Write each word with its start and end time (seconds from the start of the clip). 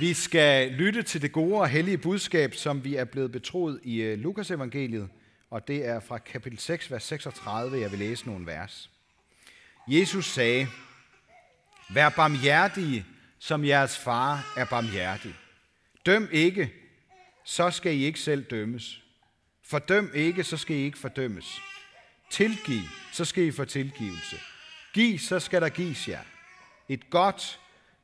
Vi 0.00 0.14
skal 0.14 0.72
lytte 0.72 1.02
til 1.02 1.22
det 1.22 1.32
gode 1.32 1.60
og 1.60 1.68
hellige 1.68 1.98
budskab, 1.98 2.54
som 2.54 2.84
vi 2.84 2.96
er 2.96 3.04
blevet 3.04 3.32
betroet 3.32 3.80
i 3.82 3.96
øh, 3.96 4.18
Lukas 4.18 4.50
evangeliet, 4.50 5.08
og 5.50 5.68
det 5.68 5.86
er 5.86 6.00
fra 6.00 6.18
kapitel 6.18 6.58
6, 6.58 6.90
vers 6.90 7.02
36, 7.02 7.80
jeg 7.80 7.90
vil 7.90 7.98
læse 7.98 8.26
nogle 8.26 8.46
vers. 8.46 8.90
Jesus 9.88 10.26
sagde, 10.26 10.66
Vær 11.90 12.08
barmhjertige, 12.08 13.06
som 13.38 13.64
jeres 13.64 13.98
far 13.98 14.54
er 14.56 14.64
barmhjertig. 14.64 15.34
Døm 16.06 16.28
ikke, 16.32 16.72
så 17.44 17.70
skal 17.70 17.94
I 17.94 18.04
ikke 18.04 18.20
selv 18.20 18.44
dømmes. 18.44 19.02
Fordøm 19.62 20.10
ikke, 20.14 20.44
så 20.44 20.56
skal 20.56 20.76
I 20.76 20.84
ikke 20.84 20.98
fordømmes. 20.98 21.60
Tilgiv, 22.30 22.82
så 23.12 23.24
skal 23.24 23.44
I 23.44 23.50
få 23.50 23.64
tilgivelse. 23.64 24.36
Giv, 24.94 25.18
så 25.18 25.40
skal 25.40 25.62
der 25.62 25.68
gives 25.68 26.08
jer. 26.08 26.22
Et 26.88 27.10
godt, 27.10 27.60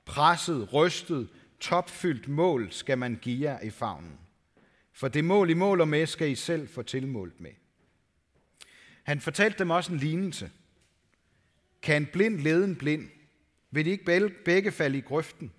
presset, 0.06 0.72
rystet, 0.72 1.28
topfyldt 1.62 2.28
mål 2.28 2.72
skal 2.72 2.98
man 2.98 3.18
give 3.22 3.50
jer 3.50 3.60
i 3.60 3.70
favnen. 3.70 4.18
For 4.92 5.08
det 5.08 5.24
mål, 5.24 5.50
I 5.50 5.54
måler 5.54 5.84
med, 5.84 6.06
skal 6.06 6.30
I 6.30 6.34
selv 6.34 6.68
få 6.68 6.82
tilmålt 6.82 7.40
med. 7.40 7.50
Han 9.02 9.20
fortalte 9.20 9.58
dem 9.58 9.70
også 9.70 9.92
en 9.92 9.98
lignelse. 9.98 10.50
Kan 11.82 12.02
en 12.02 12.08
blind 12.12 12.38
lede 12.38 12.64
en 12.64 12.76
blind? 12.76 13.08
Vil 13.70 13.84
de 13.84 13.90
ikke 13.90 14.32
begge 14.44 14.72
falde 14.72 14.98
i 14.98 15.00
grøften? 15.00 15.52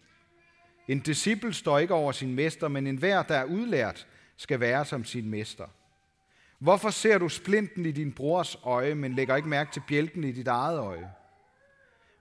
En 0.88 1.00
disciple 1.00 1.54
står 1.54 1.80
ikke 1.80 1.94
over 1.94 2.12
sin 2.12 2.36
mester, 2.36 2.68
men 2.68 2.88
enhver, 2.88 3.24
der 3.24 3.36
er 3.36 3.46
udlært, 3.46 4.08
skal 4.38 4.60
være 4.60 4.86
som 4.86 5.04
sin 5.04 5.30
mester. 5.30 5.68
Hvorfor 6.60 6.90
ser 6.90 7.18
du 7.18 7.30
splinten 7.30 7.86
i 7.86 7.92
din 7.92 8.12
brors 8.12 8.58
øje, 8.64 8.96
men 8.96 9.14
lægger 9.14 9.36
ikke 9.36 9.50
mærke 9.50 9.72
til 9.72 9.84
bjælken 9.88 10.24
i 10.24 10.32
dit 10.32 10.48
eget 10.48 10.80
øje? 10.80 11.12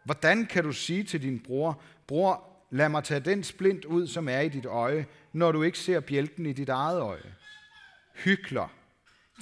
Hvordan 0.05 0.47
kan 0.47 0.65
du 0.65 0.73
sige 0.73 1.05
til 1.05 1.23
din 1.23 1.41
bror, 1.41 1.83
bror, 2.07 2.52
lad 2.73 2.89
mig 2.89 3.05
tage 3.05 3.21
den 3.21 3.45
splint 3.45 3.85
ud, 3.85 4.07
som 4.07 4.29
er 4.29 4.41
i 4.41 4.49
dit 4.49 4.67
øje, 4.67 5.07
når 5.33 5.53
du 5.53 5.63
ikke 5.63 5.79
ser 5.79 6.01
bjælken 6.01 6.47
i 6.47 6.53
dit 6.53 6.69
eget 6.69 7.01
øje? 7.01 7.35
Hykler. 8.15 8.69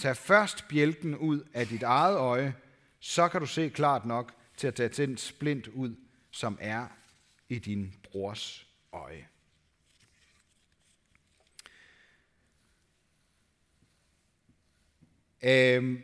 Tag 0.01 0.17
først 0.17 0.69
bjælken 0.69 1.17
ud 1.17 1.41
af 1.55 1.67
dit 1.67 1.83
eget 1.83 2.17
øje, 2.17 2.55
så 3.01 3.29
kan 3.29 3.41
du 3.41 3.47
se 3.47 3.69
klart 3.69 4.05
nok 4.07 4.35
til 4.57 4.67
at 4.67 4.75
tage 4.75 4.89
den 4.89 5.17
splint 5.17 5.69
ud, 5.69 5.97
som 6.31 6.59
er 6.61 6.87
i 7.49 7.59
din 7.59 7.95
brors 8.03 8.67
øje. 8.93 9.27
Øhm, 15.43 16.03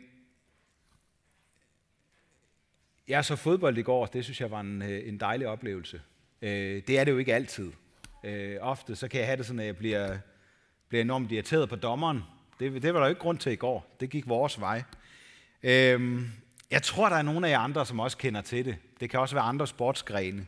jeg 3.07 3.25
så 3.25 3.35
fodbold 3.35 3.77
i 3.77 3.81
går, 3.81 4.05
det 4.05 4.23
synes 4.23 4.41
jeg 4.41 4.51
var 4.51 4.59
en, 4.59 4.81
øh, 4.81 5.07
en 5.07 5.19
dejlig 5.19 5.47
oplevelse. 5.47 6.01
Øh, 6.41 6.81
det 6.87 6.99
er 6.99 7.03
det 7.03 7.11
jo 7.11 7.17
ikke 7.17 7.35
altid. 7.35 7.71
Øh, 8.23 8.57
ofte 8.61 8.95
så 8.95 9.07
kan 9.07 9.19
jeg 9.19 9.27
have 9.27 9.37
det 9.37 9.45
sådan, 9.45 9.59
at 9.59 9.65
jeg 9.65 9.77
bliver, 9.77 10.17
bliver 10.89 11.01
enormt 11.01 11.31
irriteret 11.31 11.69
på 11.69 11.75
dommeren. 11.75 12.23
Det, 12.59 12.81
det 12.81 12.93
var 12.93 12.99
der 12.99 13.07
jo 13.07 13.09
ikke 13.09 13.21
grund 13.21 13.37
til 13.37 13.51
i 13.51 13.55
går. 13.55 13.95
Det 13.99 14.09
gik 14.09 14.27
vores 14.27 14.59
vej. 14.59 14.83
Øh, 15.63 16.21
jeg 16.71 16.83
tror, 16.83 17.09
der 17.09 17.15
er 17.15 17.21
nogle 17.21 17.47
af 17.47 17.51
jer 17.51 17.59
andre, 17.59 17.85
som 17.85 17.99
også 17.99 18.17
kender 18.17 18.41
til 18.41 18.65
det. 18.65 18.77
Det 18.99 19.09
kan 19.09 19.19
også 19.19 19.35
være 19.35 19.43
andre 19.43 19.67
sportsgrene. 19.67 20.47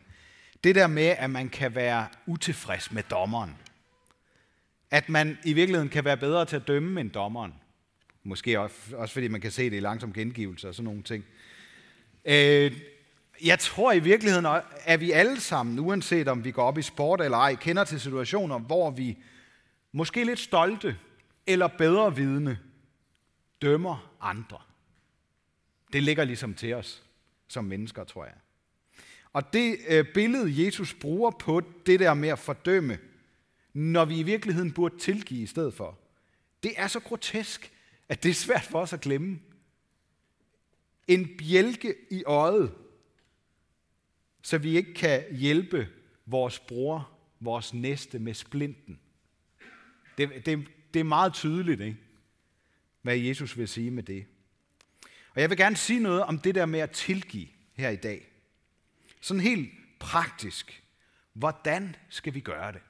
Det 0.63 0.75
der 0.75 0.87
med, 0.87 1.15
at 1.17 1.29
man 1.29 1.49
kan 1.49 1.75
være 1.75 2.07
utilfreds 2.25 2.91
med 2.91 3.03
dommeren. 3.03 3.57
At 4.91 5.09
man 5.09 5.37
i 5.45 5.53
virkeligheden 5.53 5.89
kan 5.89 6.05
være 6.05 6.17
bedre 6.17 6.45
til 6.45 6.55
at 6.55 6.67
dømme 6.67 7.01
end 7.01 7.11
dommeren. 7.11 7.53
Måske 8.23 8.59
også 8.59 9.13
fordi 9.13 9.27
man 9.27 9.41
kan 9.41 9.51
se 9.51 9.69
det 9.69 9.77
i 9.77 9.79
langsom 9.79 10.13
gengivelse 10.13 10.67
og 10.67 10.75
sådan 10.75 10.85
nogle 10.85 11.03
ting. 11.03 11.25
Øh, 12.25 12.71
jeg 13.45 13.59
tror 13.59 13.91
i 13.91 13.99
virkeligheden, 13.99 14.61
at 14.83 14.99
vi 14.99 15.11
alle 15.11 15.39
sammen, 15.39 15.79
uanset 15.79 16.27
om 16.27 16.43
vi 16.43 16.51
går 16.51 16.63
op 16.63 16.77
i 16.77 16.81
sport 16.81 17.21
eller 17.21 17.37
ej, 17.37 17.55
kender 17.55 17.83
til 17.83 18.01
situationer, 18.01 18.59
hvor 18.59 18.91
vi 18.91 19.17
måske 19.91 20.23
lidt 20.23 20.39
stolte 20.39 20.97
eller 21.47 21.67
bedre 21.67 22.15
vidne 22.15 22.59
dømmer 23.61 24.13
andre. 24.21 24.57
Det 25.93 26.03
ligger 26.03 26.23
ligesom 26.23 26.53
til 26.53 26.73
os 26.73 27.03
som 27.47 27.65
mennesker, 27.65 28.03
tror 28.03 28.25
jeg. 28.25 28.33
Og 29.33 29.53
det 29.53 29.77
øh, 29.87 30.05
billede, 30.13 30.65
Jesus 30.65 30.93
bruger 30.93 31.31
på 31.31 31.61
det 31.85 31.99
der 31.99 32.13
med 32.13 32.29
at 32.29 32.39
fordømme, 32.39 32.97
når 33.73 34.05
vi 34.05 34.19
i 34.19 34.23
virkeligheden 34.23 34.73
burde 34.73 34.97
tilgive 34.97 35.41
i 35.41 35.45
stedet 35.45 35.73
for, 35.73 35.99
det 36.63 36.73
er 36.77 36.87
så 36.87 36.99
grotesk, 36.99 37.71
at 38.09 38.23
det 38.23 38.29
er 38.29 38.33
svært 38.33 38.63
for 38.63 38.81
os 38.81 38.93
at 38.93 39.01
glemme. 39.01 39.39
En 41.07 41.37
bjælke 41.37 41.95
i 42.11 42.23
øjet, 42.23 42.73
så 44.41 44.57
vi 44.57 44.77
ikke 44.77 44.93
kan 44.93 45.23
hjælpe 45.31 45.89
vores 46.25 46.59
bror, 46.59 47.09
vores 47.39 47.73
næste 47.73 48.19
med 48.19 48.33
splinten. 48.33 48.99
Det, 50.17 50.45
det, 50.45 50.67
det 50.93 50.99
er 50.99 51.03
meget 51.03 51.33
tydeligt, 51.33 51.81
ikke? 51.81 51.97
hvad 53.01 53.17
Jesus 53.17 53.57
vil 53.57 53.67
sige 53.67 53.91
med 53.91 54.03
det. 54.03 54.25
Og 55.35 55.41
jeg 55.41 55.49
vil 55.49 55.57
gerne 55.57 55.75
sige 55.75 55.99
noget 55.99 56.23
om 56.23 56.39
det 56.39 56.55
der 56.55 56.65
med 56.65 56.79
at 56.79 56.91
tilgive 56.91 57.47
her 57.73 57.89
i 57.89 57.95
dag. 57.95 58.31
Sådan 59.21 59.41
helt 59.41 59.69
praktisk. 59.99 60.83
Hvordan 61.33 61.95
skal 62.09 62.33
vi 62.33 62.39
gøre 62.39 62.71
det? 62.71 62.81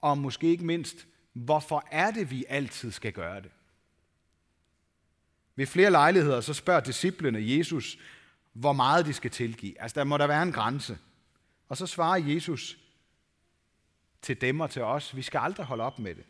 Og 0.00 0.18
måske 0.18 0.46
ikke 0.46 0.64
mindst, 0.64 1.06
hvorfor 1.32 1.88
er 1.90 2.10
det, 2.10 2.30
vi 2.30 2.44
altid 2.48 2.92
skal 2.92 3.12
gøre 3.12 3.42
det? 3.42 3.50
Ved 5.56 5.66
flere 5.66 5.90
lejligheder 5.90 6.40
så 6.40 6.54
spørger 6.54 6.80
disciplene 6.80 7.56
Jesus, 7.56 7.98
hvor 8.54 8.72
meget 8.72 9.06
de 9.06 9.12
skal 9.12 9.30
tilgive. 9.30 9.80
Altså 9.80 9.94
der 9.94 10.04
må 10.04 10.18
der 10.18 10.26
være 10.26 10.42
en 10.42 10.52
grænse. 10.52 10.98
Og 11.68 11.76
så 11.76 11.86
svarer 11.86 12.16
Jesus 12.16 12.78
til 14.22 14.40
dem 14.40 14.60
og 14.60 14.70
til 14.70 14.82
os, 14.82 15.16
vi 15.16 15.22
skal 15.22 15.38
aldrig 15.38 15.66
holde 15.66 15.84
op 15.84 15.98
med 15.98 16.14
det. 16.14 16.24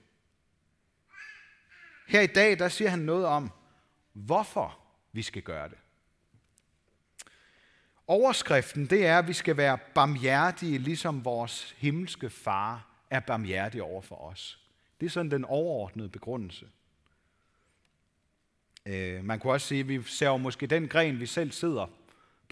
Her 2.07 2.21
i 2.21 2.27
dag, 2.27 2.59
der 2.59 2.69
siger 2.69 2.91
han 2.91 2.99
noget 2.99 3.27
om, 3.27 3.51
hvorfor 4.13 4.79
vi 5.13 5.23
skal 5.23 5.43
gøre 5.43 5.69
det. 5.69 5.79
Overskriften, 8.07 8.87
det 8.87 9.07
er, 9.07 9.19
at 9.19 9.29
vi 9.29 9.33
skal 9.33 9.57
være 9.57 9.79
barmhjertige, 9.95 10.79
ligesom 10.79 11.25
vores 11.25 11.75
himmelske 11.79 12.31
far 12.31 12.87
er 13.11 13.21
barmhjertig 13.21 13.83
over 13.83 14.03
for 14.03 14.17
os. 14.17 14.61
Det 15.01 15.07
er 15.07 15.11
sådan 15.11 15.31
den 15.31 15.45
overordnede 15.45 16.09
begrundelse. 16.09 16.67
Øh, 18.87 19.25
man 19.25 19.39
kunne 19.39 19.53
også 19.53 19.67
sige, 19.67 19.81
at 19.81 19.89
vi 19.89 20.03
ser 20.03 20.37
måske 20.37 20.67
den 20.67 20.89
gren, 20.89 21.21
vi 21.21 21.27
selv 21.27 21.53
sidder 21.53 21.87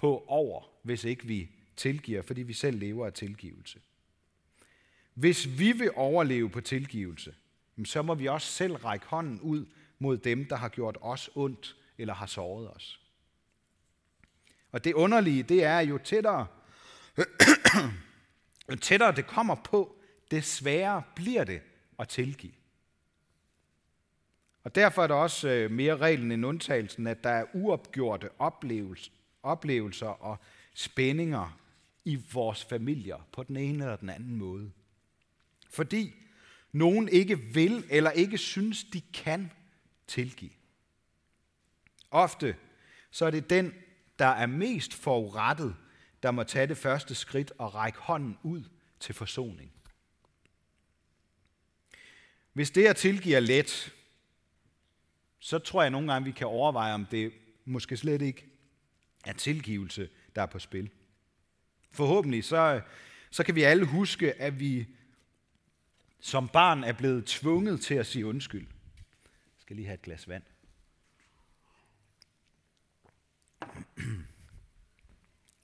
på 0.02 0.24
over, 0.26 0.62
hvis 0.82 1.04
ikke 1.04 1.26
vi 1.26 1.50
tilgiver, 1.76 2.22
fordi 2.22 2.42
vi 2.42 2.52
selv 2.52 2.78
lever 2.78 3.06
af 3.06 3.12
tilgivelse. 3.12 3.80
Hvis 5.14 5.58
vi 5.58 5.72
vil 5.72 5.90
overleve 5.94 6.50
på 6.50 6.60
tilgivelse, 6.60 7.34
så 7.84 8.02
må 8.02 8.14
vi 8.14 8.26
også 8.26 8.52
selv 8.52 8.74
række 8.74 9.06
hånden 9.06 9.40
ud 9.40 9.66
mod 9.98 10.18
dem, 10.18 10.44
der 10.44 10.56
har 10.56 10.68
gjort 10.68 10.98
os 11.00 11.30
ondt 11.34 11.76
eller 11.98 12.14
har 12.14 12.26
såret 12.26 12.70
os. 12.70 13.00
Og 14.72 14.84
det 14.84 14.94
underlige, 14.94 15.42
det 15.42 15.64
er 15.64 15.80
jo 15.80 15.98
tættere, 15.98 16.46
jo 18.70 18.76
tættere 18.76 19.12
det 19.16 19.26
kommer 19.26 19.54
på, 19.54 19.96
det 20.30 20.44
sværere 20.44 21.02
bliver 21.14 21.44
det 21.44 21.60
at 21.98 22.08
tilgive. 22.08 22.52
Og 24.64 24.74
derfor 24.74 25.02
er 25.02 25.06
der 25.06 25.14
også 25.14 25.48
øh, 25.48 25.70
mere 25.70 25.96
reglen 25.96 26.32
end 26.32 26.46
undtagelsen, 26.46 27.06
at 27.06 27.24
der 27.24 27.30
er 27.30 27.44
uopgjorte 27.54 28.28
oplevelser 28.38 29.12
oplevelser 29.42 30.06
og 30.06 30.38
spændinger 30.74 31.58
i 32.04 32.18
vores 32.32 32.64
familier 32.64 33.28
på 33.32 33.42
den 33.42 33.56
ene 33.56 33.84
eller 33.84 33.96
den 33.96 34.08
anden 34.08 34.36
måde. 34.36 34.72
Fordi 35.70 36.14
nogen 36.72 37.08
ikke 37.08 37.38
vil 37.38 37.84
eller 37.90 38.10
ikke 38.10 38.38
synes, 38.38 38.84
de 38.84 39.00
kan 39.00 39.52
tilgive. 40.06 40.50
Ofte 42.10 42.56
så 43.10 43.26
er 43.26 43.30
det 43.30 43.50
den, 43.50 43.74
der 44.18 44.26
er 44.26 44.46
mest 44.46 44.94
forurettet, 44.94 45.76
der 46.22 46.30
må 46.30 46.44
tage 46.44 46.66
det 46.66 46.76
første 46.76 47.14
skridt 47.14 47.52
og 47.58 47.74
række 47.74 47.98
hånden 47.98 48.38
ud 48.42 48.64
til 49.00 49.14
forsoning. 49.14 49.72
Hvis 52.52 52.70
det 52.70 52.86
at 52.86 52.96
tilgive 52.96 53.36
er 53.36 53.40
let, 53.40 53.92
så 55.38 55.58
tror 55.58 55.82
jeg 55.82 55.90
nogle 55.90 56.12
gange, 56.12 56.26
vi 56.26 56.32
kan 56.32 56.46
overveje, 56.46 56.94
om 56.94 57.06
det 57.06 57.32
måske 57.64 57.96
slet 57.96 58.22
ikke 58.22 58.51
er 59.24 59.32
tilgivelse, 59.32 60.08
der 60.36 60.42
er 60.42 60.46
på 60.46 60.58
spil. 60.58 60.90
Forhåbentlig 61.90 62.44
så, 62.44 62.80
så 63.30 63.44
kan 63.44 63.54
vi 63.54 63.62
alle 63.62 63.84
huske, 63.84 64.40
at 64.40 64.60
vi 64.60 64.86
som 66.20 66.48
barn 66.48 66.84
er 66.84 66.92
blevet 66.92 67.26
tvunget 67.26 67.80
til 67.80 67.94
at 67.94 68.06
sige 68.06 68.26
undskyld. 68.26 68.66
Jeg 69.30 69.60
skal 69.60 69.76
lige 69.76 69.86
have 69.86 69.94
et 69.94 70.02
glas 70.02 70.28
vand. 70.28 70.42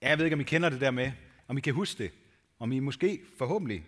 Jeg 0.01 0.19
ved 0.19 0.25
ikke, 0.25 0.35
om 0.35 0.41
I 0.41 0.45
kender 0.45 0.69
det 0.69 0.81
der 0.81 0.91
med, 0.91 1.13
om 1.49 1.59
I 1.59 1.61
kan 1.61 1.75
huske 1.75 2.03
det. 2.03 2.13
Om 2.59 2.73
I 2.73 2.79
måske, 2.79 3.21
forhåbentlig, 3.39 3.87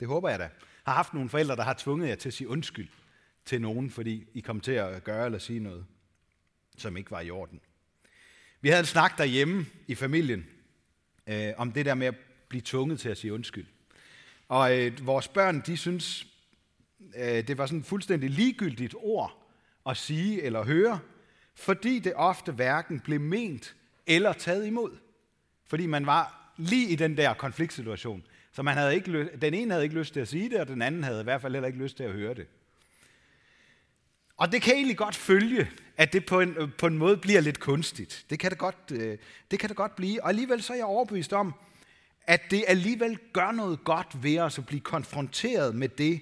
det 0.00 0.08
håber 0.08 0.28
jeg 0.28 0.38
da, 0.38 0.50
har 0.84 0.92
haft 0.92 1.14
nogle 1.14 1.28
forældre, 1.28 1.56
der 1.56 1.62
har 1.62 1.74
tvunget 1.78 2.08
jer 2.08 2.14
til 2.14 2.28
at 2.28 2.34
sige 2.34 2.48
undskyld 2.48 2.88
til 3.44 3.60
nogen, 3.60 3.90
fordi 3.90 4.28
I 4.34 4.40
kom 4.40 4.60
til 4.60 4.72
at 4.72 5.04
gøre 5.04 5.26
eller 5.26 5.38
sige 5.38 5.60
noget, 5.60 5.86
som 6.78 6.96
ikke 6.96 7.10
var 7.10 7.20
i 7.20 7.30
orden. 7.30 7.60
Vi 8.60 8.68
havde 8.68 8.80
en 8.80 8.86
snak 8.86 9.18
derhjemme 9.18 9.66
i 9.86 9.94
familien 9.94 10.46
øh, 11.26 11.52
om 11.56 11.72
det 11.72 11.86
der 11.86 11.94
med 11.94 12.06
at 12.06 12.14
blive 12.48 12.62
tvunget 12.64 13.00
til 13.00 13.08
at 13.08 13.18
sige 13.18 13.34
undskyld. 13.34 13.66
Og 14.48 14.78
øh, 14.78 15.06
vores 15.06 15.28
børn, 15.28 15.62
de 15.66 15.76
synes, 15.76 16.26
øh, 17.16 17.48
det 17.48 17.58
var 17.58 17.66
sådan 17.66 17.78
et 17.78 17.86
fuldstændig 17.86 18.30
ligegyldigt 18.30 18.94
ord 18.98 19.52
at 19.86 19.96
sige 19.96 20.42
eller 20.42 20.64
høre, 20.64 20.98
fordi 21.54 21.98
det 21.98 22.12
ofte 22.16 22.52
hverken 22.52 23.00
blev 23.00 23.20
ment 23.20 23.76
eller 24.06 24.32
taget 24.32 24.66
imod. 24.66 24.96
Fordi 25.66 25.86
man 25.86 26.06
var 26.06 26.52
lige 26.56 26.88
i 26.88 26.96
den 26.96 27.16
der 27.16 27.34
konfliktsituation. 27.34 28.26
Så 28.52 28.62
man 28.62 28.76
havde 28.76 28.94
ikke, 28.94 29.28
den 29.36 29.54
ene 29.54 29.70
havde 29.70 29.84
ikke 29.84 29.98
lyst 29.98 30.12
til 30.12 30.20
at 30.20 30.28
sige 30.28 30.50
det, 30.50 30.60
og 30.60 30.68
den 30.68 30.82
anden 30.82 31.04
havde 31.04 31.20
i 31.20 31.24
hvert 31.24 31.40
fald 31.40 31.52
heller 31.52 31.66
ikke 31.66 31.78
lyst 31.78 31.96
til 31.96 32.04
at 32.04 32.12
høre 32.12 32.34
det. 32.34 32.46
Og 34.40 34.52
det 34.52 34.62
kan 34.62 34.74
egentlig 34.74 34.96
godt 34.96 35.16
følge, 35.16 35.70
at 35.96 36.12
det 36.12 36.26
på 36.26 36.40
en, 36.40 36.72
på 36.78 36.86
en 36.86 36.98
måde 36.98 37.16
bliver 37.16 37.40
lidt 37.40 37.60
kunstigt. 37.60 38.26
Det 38.30 38.38
kan 38.38 38.50
det, 38.50 38.58
godt, 38.58 38.76
øh, 38.92 39.18
det 39.50 39.58
kan 39.58 39.68
det 39.68 39.76
godt 39.76 39.96
blive. 39.96 40.22
Og 40.22 40.28
alligevel 40.28 40.62
så 40.62 40.72
er 40.72 40.76
jeg 40.76 40.86
overbevist 40.86 41.32
om, 41.32 41.54
at 42.22 42.40
det 42.50 42.64
alligevel 42.68 43.18
gør 43.32 43.52
noget 43.52 43.84
godt 43.84 44.22
ved 44.22 44.38
os 44.38 44.58
at 44.58 44.66
blive 44.66 44.80
konfronteret 44.80 45.74
med 45.74 45.88
det, 45.88 46.20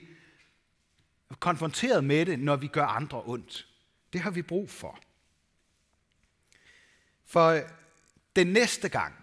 konfronteret 1.40 2.04
med 2.04 2.26
det, 2.26 2.38
når 2.38 2.56
vi 2.56 2.66
gør 2.66 2.84
andre 2.84 3.22
ondt. 3.24 3.66
Det 4.12 4.20
har 4.20 4.30
vi 4.30 4.42
brug 4.42 4.70
for. 4.70 4.98
For 7.26 7.48
øh, 7.48 7.62
den 8.36 8.46
næste 8.46 8.88
gang, 8.88 9.14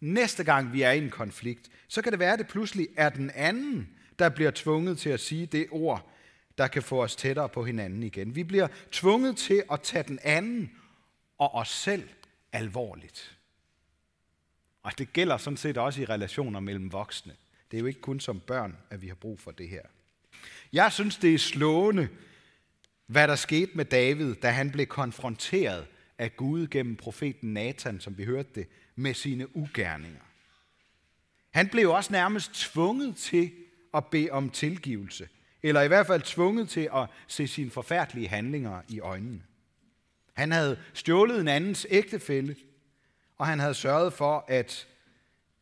næste 0.00 0.44
gang 0.44 0.72
vi 0.72 0.82
er 0.82 0.90
i 0.90 0.98
en 0.98 1.10
konflikt, 1.10 1.70
så 1.88 2.02
kan 2.02 2.12
det 2.12 2.20
være, 2.20 2.32
at 2.32 2.38
det 2.38 2.48
pludselig 2.48 2.88
er 2.96 3.08
den 3.08 3.30
anden, 3.30 3.88
der 4.18 4.28
bliver 4.28 4.50
tvunget 4.50 4.98
til 4.98 5.10
at 5.10 5.20
sige 5.20 5.46
det 5.46 5.66
ord, 5.70 6.13
der 6.58 6.66
kan 6.66 6.82
få 6.82 7.02
os 7.02 7.16
tættere 7.16 7.48
på 7.48 7.64
hinanden 7.64 8.02
igen. 8.02 8.34
Vi 8.34 8.44
bliver 8.44 8.68
tvunget 8.92 9.36
til 9.36 9.62
at 9.72 9.80
tage 9.80 10.04
den 10.08 10.18
anden 10.22 10.72
og 11.38 11.54
os 11.54 11.68
selv 11.68 12.08
alvorligt. 12.52 13.38
Og 14.82 14.98
det 14.98 15.12
gælder 15.12 15.36
sådan 15.36 15.56
set 15.56 15.78
også 15.78 16.02
i 16.02 16.04
relationer 16.04 16.60
mellem 16.60 16.92
voksne. 16.92 17.32
Det 17.70 17.76
er 17.76 17.80
jo 17.80 17.86
ikke 17.86 18.00
kun 18.00 18.20
som 18.20 18.40
børn, 18.40 18.76
at 18.90 19.02
vi 19.02 19.08
har 19.08 19.14
brug 19.14 19.40
for 19.40 19.50
det 19.50 19.68
her. 19.68 19.82
Jeg 20.72 20.92
synes, 20.92 21.16
det 21.16 21.34
er 21.34 21.38
slående, 21.38 22.08
hvad 23.06 23.28
der 23.28 23.36
skete 23.36 23.72
med 23.74 23.84
David, 23.84 24.34
da 24.34 24.50
han 24.50 24.70
blev 24.70 24.86
konfronteret 24.86 25.86
af 26.18 26.36
Gud 26.36 26.66
gennem 26.66 26.96
profeten 26.96 27.54
Nathan, 27.54 28.00
som 28.00 28.18
vi 28.18 28.24
hørte 28.24 28.48
det, 28.54 28.66
med 28.96 29.14
sine 29.14 29.56
ugerninger. 29.56 30.20
Han 31.50 31.68
blev 31.68 31.90
også 31.90 32.12
nærmest 32.12 32.54
tvunget 32.54 33.16
til 33.16 33.52
at 33.94 34.06
bede 34.06 34.30
om 34.30 34.50
tilgivelse, 34.50 35.28
eller 35.64 35.82
i 35.82 35.88
hvert 35.88 36.06
fald 36.06 36.22
tvunget 36.22 36.68
til 36.68 36.88
at 36.94 37.08
se 37.26 37.46
sine 37.46 37.70
forfærdelige 37.70 38.28
handlinger 38.28 38.82
i 38.88 39.00
øjnene. 39.00 39.42
Han 40.32 40.52
havde 40.52 40.78
stjålet 40.94 41.40
en 41.40 41.48
andens 41.48 41.86
ægtefælle, 41.90 42.56
og 43.36 43.46
han 43.46 43.58
havde 43.58 43.74
sørget 43.74 44.12
for, 44.12 44.44
at, 44.48 44.88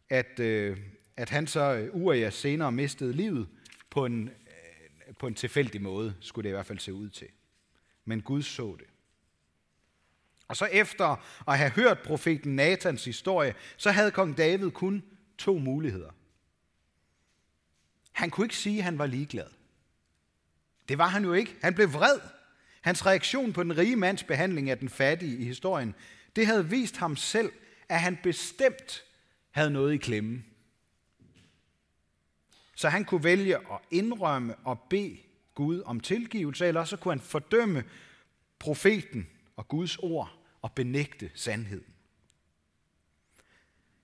at, 0.08 0.40
øh, 0.40 0.76
at 1.16 1.28
han 1.28 1.46
så 1.46 1.74
øh, 1.74 1.94
uger 1.94 2.30
senere 2.30 2.72
mistede 2.72 3.12
livet 3.12 3.48
på 3.90 4.04
en, 4.04 4.28
øh, 4.28 5.14
på 5.14 5.26
en 5.26 5.34
tilfældig 5.34 5.82
måde, 5.82 6.14
skulle 6.20 6.42
det 6.42 6.48
i 6.48 6.54
hvert 6.54 6.66
fald 6.66 6.78
se 6.78 6.94
ud 6.94 7.08
til. 7.08 7.28
Men 8.04 8.22
Gud 8.22 8.42
så 8.42 8.76
det. 8.78 8.86
Og 10.48 10.56
så 10.56 10.64
efter 10.66 11.24
at 11.48 11.58
have 11.58 11.70
hørt 11.70 11.98
profeten 11.98 12.56
Natans 12.56 13.04
historie, 13.04 13.54
så 13.76 13.90
havde 13.90 14.10
kong 14.10 14.36
David 14.36 14.70
kun 14.70 15.02
to 15.38 15.58
muligheder. 15.58 16.10
Han 18.12 18.30
kunne 18.30 18.44
ikke 18.44 18.56
sige, 18.56 18.78
at 18.78 18.84
han 18.84 18.98
var 18.98 19.06
ligeglad. 19.06 19.46
Det 20.88 20.98
var 20.98 21.06
han 21.06 21.24
jo 21.24 21.32
ikke. 21.32 21.56
Han 21.62 21.74
blev 21.74 21.92
vred. 21.92 22.20
Hans 22.80 23.06
reaktion 23.06 23.52
på 23.52 23.62
den 23.62 23.78
rige 23.78 23.96
mands 23.96 24.22
behandling 24.22 24.70
af 24.70 24.78
den 24.78 24.88
fattige 24.88 25.36
i 25.36 25.44
historien, 25.44 25.94
det 26.36 26.46
havde 26.46 26.68
vist 26.68 26.96
ham 26.96 27.16
selv, 27.16 27.52
at 27.88 28.00
han 28.00 28.18
bestemt 28.22 29.02
havde 29.50 29.70
noget 29.70 29.94
i 29.94 29.96
klemme. 29.96 30.44
Så 32.76 32.88
han 32.88 33.04
kunne 33.04 33.24
vælge 33.24 33.56
at 33.56 33.78
indrømme 33.90 34.54
og 34.54 34.80
bede 34.90 35.18
Gud 35.54 35.82
om 35.86 36.00
tilgivelse, 36.00 36.66
eller 36.66 36.84
så 36.84 36.96
kunne 36.96 37.12
han 37.12 37.20
fordømme 37.20 37.84
profeten 38.58 39.28
og 39.56 39.68
Guds 39.68 39.96
ord 39.96 40.38
og 40.62 40.72
benægte 40.72 41.30
sandheden. 41.34 41.91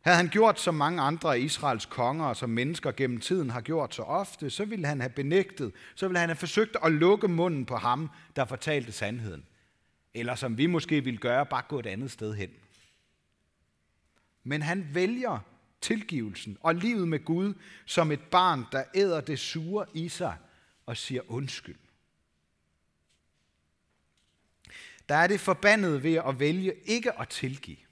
Havde 0.01 0.17
han 0.17 0.29
gjort 0.29 0.61
som 0.61 0.75
mange 0.75 1.03
andre 1.03 1.35
af 1.35 1.39
Israels 1.39 1.87
konger, 1.87 2.27
og 2.27 2.37
som 2.37 2.51
mennesker 2.51 2.93
gennem 2.93 3.21
tiden 3.21 3.51
har 3.51 3.61
gjort 3.61 3.95
så 3.95 4.03
ofte, 4.03 4.51
så 4.51 4.65
ville 4.65 4.87
han 4.87 5.01
have 5.01 5.11
benægtet, 5.11 5.73
så 5.95 6.09
ville 6.09 6.19
han 6.19 6.29
have 6.29 6.37
forsøgt 6.37 6.77
at 6.85 6.93
lukke 6.93 7.29
munden 7.29 7.67
på 7.67 7.77
ham, 7.77 8.11
der 8.37 8.45
fortalte 8.45 8.93
sandheden. 8.93 9.47
Eller 10.15 10.35
som 10.35 10.59
vi 10.59 10.67
måske 10.67 11.05
ville 11.05 11.19
gøre, 11.19 11.47
bare 11.47 11.63
gå 11.69 11.79
et 11.79 11.87
andet 11.87 12.11
sted 12.11 12.35
hen. 12.35 12.51
Men 14.45 14.63
han 14.63 14.89
vælger 14.93 15.39
tilgivelsen 15.81 16.59
og 16.61 16.75
livet 16.75 17.09
med 17.09 17.25
Gud 17.25 17.55
som 17.87 18.13
et 18.13 18.23
barn, 18.23 18.65
der 18.73 18.85
æder 18.95 19.21
det 19.21 19.39
sure 19.39 19.87
i 19.95 20.09
sig 20.09 20.37
og 20.87 20.97
siger 20.97 21.23
undskyld. 21.29 21.79
Der 25.09 25.15
er 25.15 25.27
det 25.27 25.41
forbandet 25.41 26.03
ved 26.03 26.15
at 26.15 26.41
vælge 26.41 26.75
ikke 26.85 27.21
at 27.21 27.29
tilgive. 27.29 27.88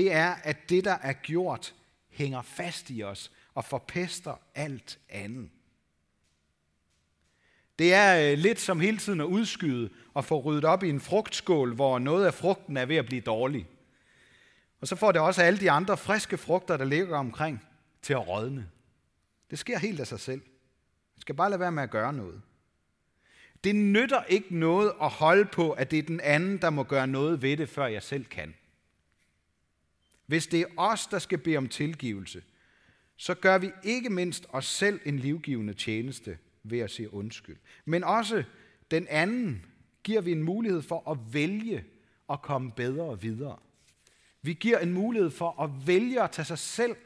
Det 0.00 0.12
er, 0.12 0.34
at 0.42 0.70
det, 0.70 0.84
der 0.84 0.98
er 1.02 1.12
gjort, 1.12 1.74
hænger 2.08 2.42
fast 2.42 2.90
i 2.90 3.02
os 3.02 3.32
og 3.54 3.64
forpester 3.64 4.40
alt 4.54 4.98
andet. 5.08 5.50
Det 7.78 7.94
er 7.94 8.32
øh, 8.32 8.38
lidt 8.38 8.60
som 8.60 8.80
hele 8.80 8.98
tiden 8.98 9.20
at 9.20 9.24
udskyde 9.24 9.90
og 10.14 10.24
få 10.24 10.40
ryddet 10.40 10.64
op 10.64 10.82
i 10.82 10.88
en 10.88 11.00
frugtskål, 11.00 11.74
hvor 11.74 11.98
noget 11.98 12.26
af 12.26 12.34
frugten 12.34 12.76
er 12.76 12.86
ved 12.86 12.96
at 12.96 13.06
blive 13.06 13.20
dårlig. 13.20 13.66
Og 14.80 14.88
så 14.88 14.96
får 14.96 15.12
det 15.12 15.20
også 15.20 15.42
alle 15.42 15.60
de 15.60 15.70
andre 15.70 15.96
friske 15.96 16.38
frugter, 16.38 16.76
der 16.76 16.84
ligger 16.84 17.16
omkring, 17.16 17.62
til 18.02 18.12
at 18.12 18.28
rådne. 18.28 18.68
Det 19.50 19.58
sker 19.58 19.78
helt 19.78 20.00
af 20.00 20.06
sig 20.06 20.20
selv. 20.20 20.40
Man 21.16 21.20
skal 21.20 21.34
bare 21.34 21.50
lade 21.50 21.60
være 21.60 21.72
med 21.72 21.82
at 21.82 21.90
gøre 21.90 22.12
noget. 22.12 22.42
Det 23.64 23.76
nytter 23.76 24.24
ikke 24.24 24.56
noget 24.56 24.92
at 25.02 25.08
holde 25.08 25.44
på, 25.44 25.70
at 25.70 25.90
det 25.90 25.98
er 25.98 26.02
den 26.02 26.20
anden, 26.20 26.58
der 26.58 26.70
må 26.70 26.82
gøre 26.82 27.06
noget 27.06 27.42
ved 27.42 27.56
det, 27.56 27.68
før 27.68 27.86
jeg 27.86 28.02
selv 28.02 28.24
kan. 28.24 28.54
Hvis 30.30 30.46
det 30.46 30.60
er 30.60 30.66
os, 30.76 31.06
der 31.06 31.18
skal 31.18 31.38
bede 31.38 31.56
om 31.56 31.68
tilgivelse, 31.68 32.42
så 33.16 33.34
gør 33.34 33.58
vi 33.58 33.70
ikke 33.82 34.10
mindst 34.10 34.46
os 34.48 34.66
selv 34.66 35.00
en 35.04 35.18
livgivende 35.18 35.74
tjeneste 35.74 36.38
ved 36.62 36.78
at 36.78 36.90
sige 36.90 37.14
undskyld. 37.14 37.56
Men 37.84 38.04
også 38.04 38.44
den 38.90 39.06
anden 39.08 39.66
giver 40.02 40.20
vi 40.20 40.32
en 40.32 40.42
mulighed 40.42 40.82
for 40.82 41.10
at 41.10 41.18
vælge 41.34 41.84
at 42.30 42.42
komme 42.42 42.72
bedre 42.72 43.20
videre. 43.20 43.58
Vi 44.42 44.52
giver 44.52 44.78
en 44.78 44.92
mulighed 44.92 45.30
for 45.30 45.62
at 45.62 45.86
vælge 45.86 46.22
at 46.22 46.30
tage 46.30 46.46
sig 46.46 46.58
selv 46.58 46.96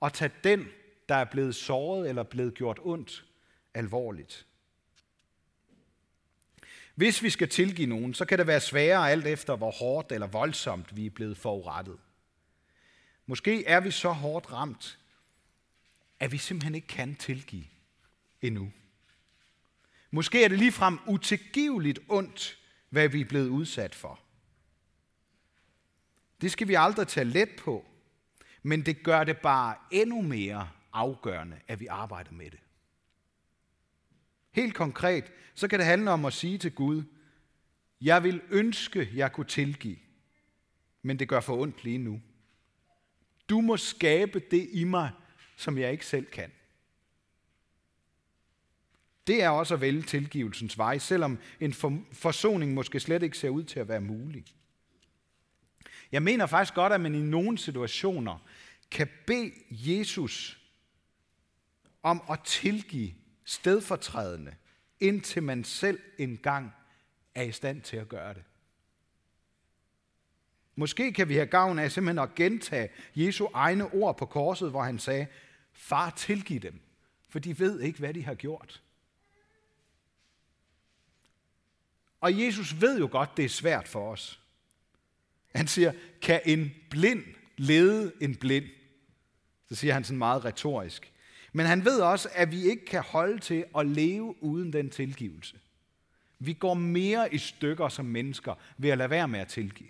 og 0.00 0.12
tage 0.12 0.32
den, 0.44 0.68
der 1.08 1.14
er 1.14 1.24
blevet 1.24 1.54
såret 1.54 2.08
eller 2.08 2.22
blevet 2.22 2.54
gjort 2.54 2.78
ondt, 2.82 3.24
alvorligt. 3.74 4.46
Hvis 6.94 7.22
vi 7.22 7.30
skal 7.30 7.48
tilgive 7.48 7.88
nogen, 7.88 8.14
så 8.14 8.24
kan 8.24 8.38
det 8.38 8.46
være 8.46 8.60
sværere 8.60 9.10
alt 9.10 9.26
efter, 9.26 9.56
hvor 9.56 9.70
hårdt 9.70 10.12
eller 10.12 10.26
voldsomt 10.26 10.96
vi 10.96 11.06
er 11.06 11.10
blevet 11.10 11.36
forurettet. 11.36 11.98
Måske 13.30 13.64
er 13.66 13.80
vi 13.80 13.90
så 13.90 14.12
hårdt 14.12 14.52
ramt, 14.52 14.98
at 16.20 16.32
vi 16.32 16.38
simpelthen 16.38 16.74
ikke 16.74 16.86
kan 16.86 17.16
tilgive 17.16 17.64
endnu. 18.40 18.72
Måske 20.10 20.44
er 20.44 20.48
det 20.48 20.58
ligefrem 20.58 20.98
utilgiveligt 21.06 21.98
ondt, 22.08 22.58
hvad 22.88 23.08
vi 23.08 23.20
er 23.20 23.24
blevet 23.24 23.48
udsat 23.48 23.94
for. 23.94 24.20
Det 26.40 26.52
skal 26.52 26.68
vi 26.68 26.74
aldrig 26.74 27.08
tage 27.08 27.24
let 27.24 27.48
på, 27.58 27.86
men 28.62 28.86
det 28.86 29.02
gør 29.02 29.24
det 29.24 29.38
bare 29.38 29.76
endnu 29.90 30.22
mere 30.22 30.70
afgørende, 30.92 31.60
at 31.68 31.80
vi 31.80 31.86
arbejder 31.86 32.32
med 32.32 32.50
det. 32.50 32.60
Helt 34.50 34.74
konkret, 34.74 35.32
så 35.54 35.68
kan 35.68 35.78
det 35.78 35.86
handle 35.86 36.10
om 36.10 36.24
at 36.24 36.32
sige 36.32 36.58
til 36.58 36.72
Gud, 36.72 37.02
jeg 38.00 38.22
vil 38.22 38.42
ønske, 38.50 39.10
jeg 39.14 39.32
kunne 39.32 39.46
tilgive, 39.46 39.98
men 41.02 41.18
det 41.18 41.28
gør 41.28 41.40
for 41.40 41.56
ondt 41.56 41.84
lige 41.84 41.98
nu. 41.98 42.22
Du 43.50 43.60
må 43.60 43.76
skabe 43.76 44.38
det 44.50 44.68
i 44.72 44.84
mig, 44.84 45.10
som 45.56 45.78
jeg 45.78 45.92
ikke 45.92 46.06
selv 46.06 46.26
kan. 46.26 46.52
Det 49.26 49.42
er 49.42 49.48
også 49.48 49.74
at 49.74 49.80
vælge 49.80 50.02
tilgivelsens 50.02 50.78
vej, 50.78 50.98
selvom 50.98 51.38
en 51.60 51.72
forsoning 52.12 52.74
måske 52.74 53.00
slet 53.00 53.22
ikke 53.22 53.38
ser 53.38 53.48
ud 53.48 53.64
til 53.64 53.80
at 53.80 53.88
være 53.88 54.00
mulig. 54.00 54.44
Jeg 56.12 56.22
mener 56.22 56.46
faktisk 56.46 56.74
godt, 56.74 56.92
at 56.92 57.00
man 57.00 57.14
i 57.14 57.22
nogle 57.22 57.58
situationer 57.58 58.38
kan 58.90 59.08
bede 59.26 59.52
Jesus 59.70 60.60
om 62.02 62.22
at 62.30 62.40
tilgive 62.44 63.14
stedfortrædende, 63.44 64.54
indtil 65.00 65.42
man 65.42 65.64
selv 65.64 66.00
engang 66.18 66.72
er 67.34 67.42
i 67.42 67.52
stand 67.52 67.82
til 67.82 67.96
at 67.96 68.08
gøre 68.08 68.34
det. 68.34 68.42
Måske 70.76 71.12
kan 71.12 71.28
vi 71.28 71.34
have 71.34 71.46
gavn 71.46 71.78
af 71.78 71.92
simpelthen 71.92 72.18
at 72.18 72.34
gentage 72.34 72.88
Jesu 73.14 73.46
egne 73.54 73.94
ord 73.94 74.18
på 74.18 74.26
korset, 74.26 74.70
hvor 74.70 74.82
han 74.82 74.98
sagde, 74.98 75.26
far 75.72 76.10
tilgiv 76.10 76.60
dem, 76.60 76.80
for 77.28 77.38
de 77.38 77.58
ved 77.58 77.80
ikke, 77.80 77.98
hvad 77.98 78.14
de 78.14 78.24
har 78.24 78.34
gjort. 78.34 78.82
Og 82.20 82.40
Jesus 82.40 82.80
ved 82.80 82.98
jo 82.98 83.08
godt, 83.12 83.36
det 83.36 83.44
er 83.44 83.48
svært 83.48 83.88
for 83.88 84.12
os. 84.12 84.40
Han 85.54 85.66
siger, 85.66 85.92
kan 86.22 86.40
en 86.44 86.74
blind 86.90 87.24
lede 87.56 88.12
en 88.20 88.36
blind? 88.36 88.64
Så 89.68 89.74
siger 89.74 89.94
han 89.94 90.04
sådan 90.04 90.18
meget 90.18 90.44
retorisk. 90.44 91.12
Men 91.52 91.66
han 91.66 91.84
ved 91.84 92.00
også, 92.00 92.28
at 92.32 92.50
vi 92.50 92.70
ikke 92.70 92.84
kan 92.84 93.02
holde 93.02 93.38
til 93.38 93.64
at 93.78 93.86
leve 93.86 94.42
uden 94.42 94.72
den 94.72 94.90
tilgivelse. 94.90 95.56
Vi 96.38 96.52
går 96.52 96.74
mere 96.74 97.34
i 97.34 97.38
stykker 97.38 97.88
som 97.88 98.04
mennesker 98.06 98.54
ved 98.78 98.90
at 98.90 98.98
lade 98.98 99.10
være 99.10 99.28
med 99.28 99.40
at 99.40 99.48
tilgive. 99.48 99.88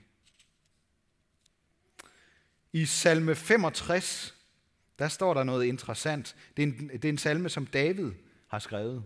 I 2.73 2.85
salme 2.85 3.35
65, 3.35 4.35
der 4.99 5.09
står 5.09 5.35
der 5.35 5.45
noget 5.45 5.65
interessant. 5.65 6.37
Det 6.57 6.63
er 6.63 6.67
en, 6.67 6.89
det 6.89 7.05
er 7.05 7.09
en 7.09 7.19
salme, 7.19 7.49
som 7.49 7.67
David 7.67 8.13
har 8.49 8.59
skrevet. 8.59 9.05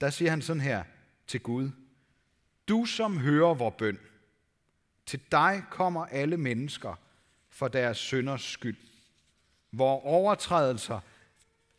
Der 0.00 0.10
siger 0.10 0.30
han 0.30 0.42
sådan 0.42 0.60
her 0.60 0.84
til 1.26 1.40
Gud. 1.40 1.70
Du 2.68 2.84
som 2.84 3.18
hører 3.18 3.54
vor 3.54 3.70
bøn, 3.70 3.98
til 5.06 5.20
dig 5.32 5.62
kommer 5.70 6.06
alle 6.06 6.36
mennesker 6.36 6.94
for 7.48 7.68
deres 7.68 7.98
synders 7.98 8.42
skyld. 8.42 8.76
Vor 9.72 10.06
overtrædelser 10.06 11.00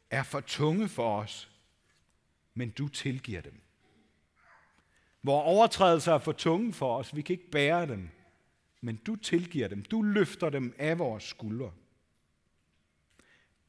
er 0.09 0.23
for 0.23 0.39
tunge 0.39 0.89
for 0.89 1.19
os, 1.19 1.49
men 2.53 2.69
du 2.69 2.87
tilgiver 2.87 3.41
dem. 3.41 3.61
Vor 5.23 5.41
overtrædelser 5.41 6.13
er 6.13 6.19
for 6.19 6.31
tunge 6.31 6.73
for 6.73 6.97
os, 6.97 7.15
vi 7.15 7.21
kan 7.21 7.33
ikke 7.33 7.51
bære 7.51 7.87
dem, 7.87 8.09
men 8.87 8.95
du 8.95 9.15
tilgiver 9.15 9.67
dem. 9.67 9.83
Du 9.83 10.01
løfter 10.01 10.49
dem 10.49 10.75
af 10.77 10.99
vores 10.99 11.23
skuldre. 11.23 11.71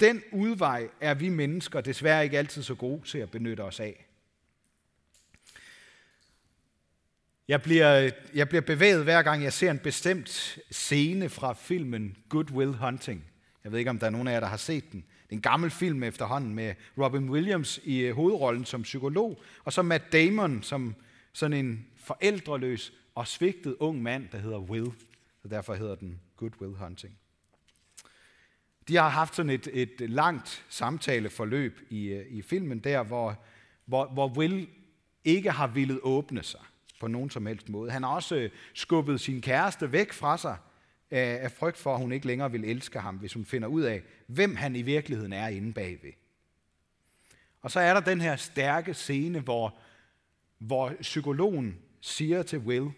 Den 0.00 0.22
udvej 0.32 0.88
er 1.00 1.14
vi 1.14 1.28
mennesker 1.28 1.80
desværre 1.80 2.24
ikke 2.24 2.38
altid 2.38 2.62
så 2.62 2.74
gode 2.74 3.02
til 3.06 3.18
at 3.18 3.30
benytte 3.30 3.60
os 3.60 3.80
af. 3.80 4.06
Jeg 7.48 7.62
bliver, 7.62 8.10
jeg 8.34 8.48
bliver 8.48 8.62
bevæget 8.62 9.04
hver 9.04 9.22
gang 9.22 9.42
jeg 9.42 9.52
ser 9.52 9.70
en 9.70 9.78
bestemt 9.78 10.58
scene 10.70 11.28
fra 11.28 11.52
filmen 11.52 12.16
Good 12.28 12.50
Will 12.50 12.76
Hunting. 12.76 13.24
Jeg 13.64 13.72
ved 13.72 13.78
ikke, 13.78 13.90
om 13.90 13.98
der 13.98 14.06
er 14.06 14.10
nogen 14.10 14.28
af 14.28 14.32
jer, 14.32 14.40
der 14.40 14.46
har 14.46 14.56
set 14.56 14.92
den. 14.92 15.00
Det 15.00 15.32
er 15.32 15.36
en 15.36 15.42
gammel 15.42 15.70
film 15.70 16.02
efterhånden 16.02 16.54
med 16.54 16.74
Robin 16.98 17.30
Williams 17.30 17.80
i 17.84 17.98
øh, 17.98 18.14
hovedrollen 18.14 18.64
som 18.64 18.82
psykolog, 18.82 19.42
og 19.64 19.72
så 19.72 19.82
Matt 19.82 20.12
Damon 20.12 20.62
som 20.62 20.94
sådan 21.32 21.66
en 21.66 21.86
forældreløs 22.08 22.92
og 23.14 23.26
svigtet 23.26 23.76
ung 23.80 24.02
mand, 24.02 24.28
der 24.32 24.38
hedder 24.38 24.58
Will. 24.58 24.92
Så 25.42 25.48
derfor 25.48 25.74
hedder 25.74 25.94
den 25.94 26.20
Good 26.36 26.60
Will 26.60 26.76
Hunting. 26.76 27.18
De 28.88 28.96
har 28.96 29.08
haft 29.08 29.34
sådan 29.34 29.50
et, 29.50 29.68
et 29.72 30.10
langt 30.10 30.64
samtaleforløb 30.68 31.80
i, 31.90 32.06
øh, 32.06 32.26
i 32.30 32.42
filmen 32.42 32.78
der, 32.78 33.02
hvor, 33.02 33.36
hvor, 33.84 34.06
hvor 34.06 34.28
Will 34.28 34.68
ikke 35.24 35.50
har 35.50 35.66
villet 35.66 36.00
åbne 36.02 36.42
sig 36.42 36.60
på 37.00 37.06
nogen 37.06 37.30
som 37.30 37.46
helst 37.46 37.68
måde. 37.68 37.90
Han 37.90 38.02
har 38.02 38.10
også 38.10 38.36
øh, 38.36 38.50
skubbet 38.74 39.20
sin 39.20 39.40
kæreste 39.40 39.92
væk 39.92 40.12
fra 40.12 40.38
sig 40.38 40.56
af, 41.10 41.38
af 41.42 41.52
frygt 41.52 41.76
for, 41.76 41.94
at 41.94 42.00
hun 42.00 42.12
ikke 42.12 42.26
længere 42.26 42.52
vil 42.52 42.64
elske 42.64 43.00
ham, 43.00 43.16
hvis 43.16 43.32
hun 43.32 43.44
finder 43.44 43.68
ud 43.68 43.82
af, 43.82 44.02
hvem 44.26 44.56
han 44.56 44.76
i 44.76 44.82
virkeligheden 44.82 45.32
er 45.32 45.48
inde 45.48 45.72
bagved. 45.72 46.12
Og 47.62 47.70
så 47.70 47.80
er 47.80 47.94
der 47.94 48.00
den 48.00 48.20
her 48.20 48.36
stærke 48.36 48.94
scene, 48.94 49.40
hvor, 49.40 49.78
hvor 50.58 50.92
psykologen 51.00 51.78
siger 52.08 52.42
til 52.42 52.58
Will, 52.58 52.90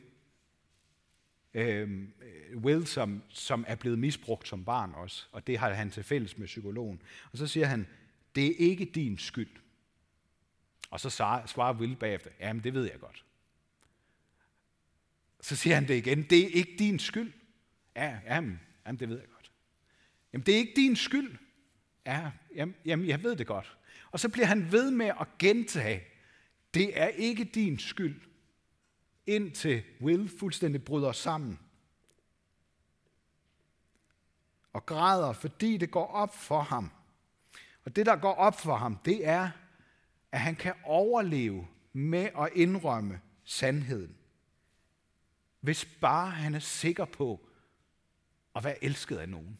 øh, 1.54 2.08
Will 2.54 2.86
som, 2.86 3.22
som 3.28 3.64
er 3.68 3.74
blevet 3.74 3.98
misbrugt 3.98 4.48
som 4.48 4.64
barn 4.64 4.92
også, 4.94 5.26
og 5.32 5.46
det 5.46 5.58
har 5.58 5.72
han 5.72 5.90
til 5.90 6.02
fælles 6.02 6.38
med 6.38 6.46
psykologen. 6.46 7.02
Og 7.32 7.38
så 7.38 7.46
siger 7.46 7.66
han, 7.66 7.86
det 8.34 8.46
er 8.46 8.54
ikke 8.58 8.84
din 8.84 9.18
skyld. 9.18 9.50
Og 10.90 11.00
så 11.00 11.10
svarer 11.46 11.74
Will 11.74 11.96
bagefter, 11.96 12.30
jamen 12.40 12.64
det 12.64 12.74
ved 12.74 12.84
jeg 12.90 13.00
godt. 13.00 13.24
Så 15.40 15.56
siger 15.56 15.74
han 15.74 15.88
det 15.88 15.94
igen, 15.94 16.22
det 16.22 16.38
er 16.44 16.48
ikke 16.48 16.76
din 16.78 16.98
skyld. 16.98 17.32
Ja, 17.96 18.18
jamen, 18.26 18.60
jamen 18.86 19.00
det 19.00 19.08
ved 19.08 19.18
jeg 19.18 19.28
godt. 19.28 19.52
Jamen 20.32 20.46
det 20.46 20.54
er 20.54 20.58
ikke 20.58 20.72
din 20.76 20.96
skyld. 20.96 21.36
Ja, 22.06 22.30
jamen, 22.54 22.74
jamen 22.84 23.08
jeg 23.08 23.22
ved 23.22 23.36
det 23.36 23.46
godt. 23.46 23.76
Og 24.10 24.20
så 24.20 24.28
bliver 24.28 24.46
han 24.46 24.72
ved 24.72 24.90
med 24.90 25.12
at 25.20 25.26
gentage, 25.38 26.02
det 26.74 27.00
er 27.00 27.06
ikke 27.06 27.44
din 27.44 27.78
skyld, 27.78 28.20
indtil 29.30 29.82
Will 30.00 30.38
fuldstændig 30.38 30.84
bryder 30.84 31.12
sammen. 31.12 31.58
Og 34.72 34.86
græder, 34.86 35.32
fordi 35.32 35.76
det 35.76 35.90
går 35.90 36.06
op 36.06 36.34
for 36.34 36.60
ham. 36.60 36.90
Og 37.84 37.96
det, 37.96 38.06
der 38.06 38.16
går 38.16 38.34
op 38.34 38.60
for 38.60 38.76
ham, 38.76 38.96
det 38.96 39.26
er, 39.26 39.50
at 40.32 40.40
han 40.40 40.56
kan 40.56 40.74
overleve 40.84 41.66
med 41.92 42.28
at 42.38 42.48
indrømme 42.54 43.20
sandheden. 43.44 44.16
Hvis 45.60 45.84
bare 45.84 46.30
han 46.30 46.54
er 46.54 46.58
sikker 46.58 47.04
på 47.04 47.40
at 48.56 48.64
være 48.64 48.84
elsket 48.84 49.16
af 49.16 49.28
nogen. 49.28 49.58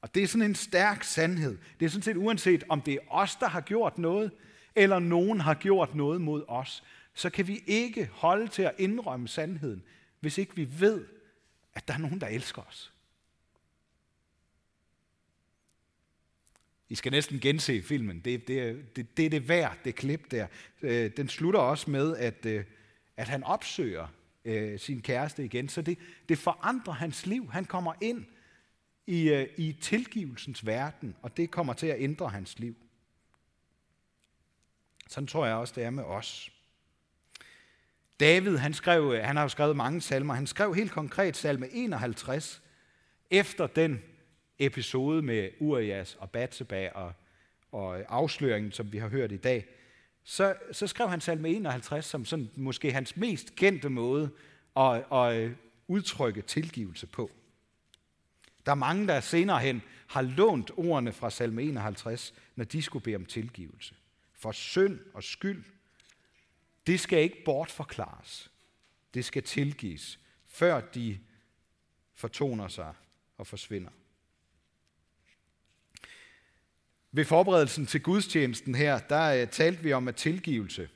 Og 0.00 0.14
det 0.14 0.22
er 0.22 0.26
sådan 0.26 0.48
en 0.48 0.54
stærk 0.54 1.04
sandhed. 1.04 1.58
Det 1.80 1.86
er 1.86 1.90
sådan 1.90 2.02
set 2.02 2.16
uanset, 2.16 2.64
om 2.68 2.82
det 2.82 2.94
er 2.94 2.98
os, 3.08 3.36
der 3.36 3.48
har 3.48 3.60
gjort 3.60 3.98
noget, 3.98 4.30
eller 4.74 4.98
nogen 4.98 5.40
har 5.40 5.54
gjort 5.54 5.94
noget 5.94 6.20
mod 6.20 6.44
os, 6.48 6.84
så 7.16 7.30
kan 7.30 7.46
vi 7.48 7.62
ikke 7.66 8.06
holde 8.12 8.48
til 8.48 8.62
at 8.62 8.74
indrømme 8.78 9.28
sandheden, 9.28 9.82
hvis 10.20 10.38
ikke 10.38 10.56
vi 10.56 10.80
ved, 10.80 11.06
at 11.74 11.88
der 11.88 11.94
er 11.94 11.98
nogen, 11.98 12.20
der 12.20 12.26
elsker 12.26 12.62
os. 12.62 12.92
I 16.88 16.94
skal 16.94 17.12
næsten 17.12 17.40
gense 17.40 17.82
filmen. 17.82 18.20
Det, 18.20 18.48
det, 18.48 18.96
det, 18.96 19.16
det 19.16 19.26
er 19.26 19.30
det 19.30 19.48
værd, 19.48 19.78
det 19.84 19.94
klip 19.94 20.30
der. 20.30 20.46
Øh, 20.82 21.10
den 21.16 21.28
slutter 21.28 21.60
også 21.60 21.90
med, 21.90 22.16
at, 22.16 22.46
øh, 22.46 22.64
at 23.16 23.28
han 23.28 23.44
opsøger 23.44 24.06
øh, 24.44 24.78
sin 24.78 25.02
kæreste 25.02 25.44
igen. 25.44 25.68
Så 25.68 25.82
det, 25.82 25.98
det 26.28 26.38
forandrer 26.38 26.94
hans 26.94 27.26
liv. 27.26 27.50
Han 27.50 27.64
kommer 27.64 27.94
ind 28.00 28.24
i, 29.06 29.46
i 29.56 29.72
tilgivelsens 29.72 30.66
verden, 30.66 31.16
og 31.22 31.36
det 31.36 31.50
kommer 31.50 31.72
til 31.72 31.86
at 31.86 32.00
ændre 32.00 32.28
hans 32.28 32.58
liv. 32.58 32.76
Sådan 35.08 35.26
tror 35.26 35.46
jeg 35.46 35.54
også, 35.54 35.74
det 35.76 35.84
er 35.84 35.90
med 35.90 36.04
os. 36.04 36.55
David, 38.20 38.56
han, 38.56 38.74
skrev, 38.74 39.12
øh, 39.16 39.24
han 39.24 39.36
har 39.36 39.42
jo 39.42 39.48
skrevet 39.48 39.76
mange 39.76 40.00
salmer. 40.00 40.34
Han 40.34 40.46
skrev 40.46 40.74
helt 40.74 40.92
konkret 40.92 41.36
salme 41.36 41.68
51, 41.72 42.62
efter 43.30 43.66
den 43.66 44.02
episode 44.58 45.22
med 45.22 45.50
Urias 45.60 46.16
og 46.20 46.30
Batseba 46.30 46.88
og, 46.94 47.12
og 47.72 47.98
afsløringen, 48.08 48.72
som 48.72 48.92
vi 48.92 48.98
har 48.98 49.08
hørt 49.08 49.32
i 49.32 49.36
dag. 49.36 49.66
Så, 50.24 50.54
så 50.72 50.86
skrev 50.86 51.08
han 51.08 51.20
salme 51.20 51.48
51 51.48 52.04
som 52.04 52.24
sådan, 52.24 52.50
måske 52.56 52.92
hans 52.92 53.16
mest 53.16 53.54
kendte 53.56 53.88
måde 53.88 54.30
at, 54.76 55.04
at 55.12 55.36
øh, 55.36 55.52
udtrykke 55.88 56.42
tilgivelse 56.42 57.06
på. 57.06 57.30
Der 58.66 58.72
er 58.72 58.76
mange, 58.76 59.06
der 59.06 59.20
senere 59.20 59.58
hen 59.58 59.82
har 60.06 60.22
lånt 60.22 60.70
ordene 60.76 61.12
fra 61.12 61.30
salme 61.30 61.62
51, 61.62 62.34
når 62.56 62.64
de 62.64 62.82
skulle 62.82 63.02
bede 63.02 63.16
om 63.16 63.24
tilgivelse. 63.24 63.94
For 64.34 64.52
synd 64.52 64.98
og 65.14 65.22
skyld 65.22 65.64
det 66.86 67.00
skal 67.00 67.18
ikke 67.18 67.44
bortforklares. 67.44 68.50
Det 69.14 69.24
skal 69.24 69.42
tilgives, 69.42 70.18
før 70.46 70.80
de 70.80 71.18
fortoner 72.14 72.68
sig 72.68 72.94
og 73.38 73.46
forsvinder. 73.46 73.90
Ved 77.12 77.24
forberedelsen 77.24 77.86
til 77.86 78.02
gudstjenesten 78.02 78.74
her, 78.74 78.98
der 78.98 79.42
uh, 79.42 79.48
talte 79.48 79.82
vi 79.82 79.92
om, 79.92 80.08
at 80.08 80.16
tilgivelse, 80.16 80.88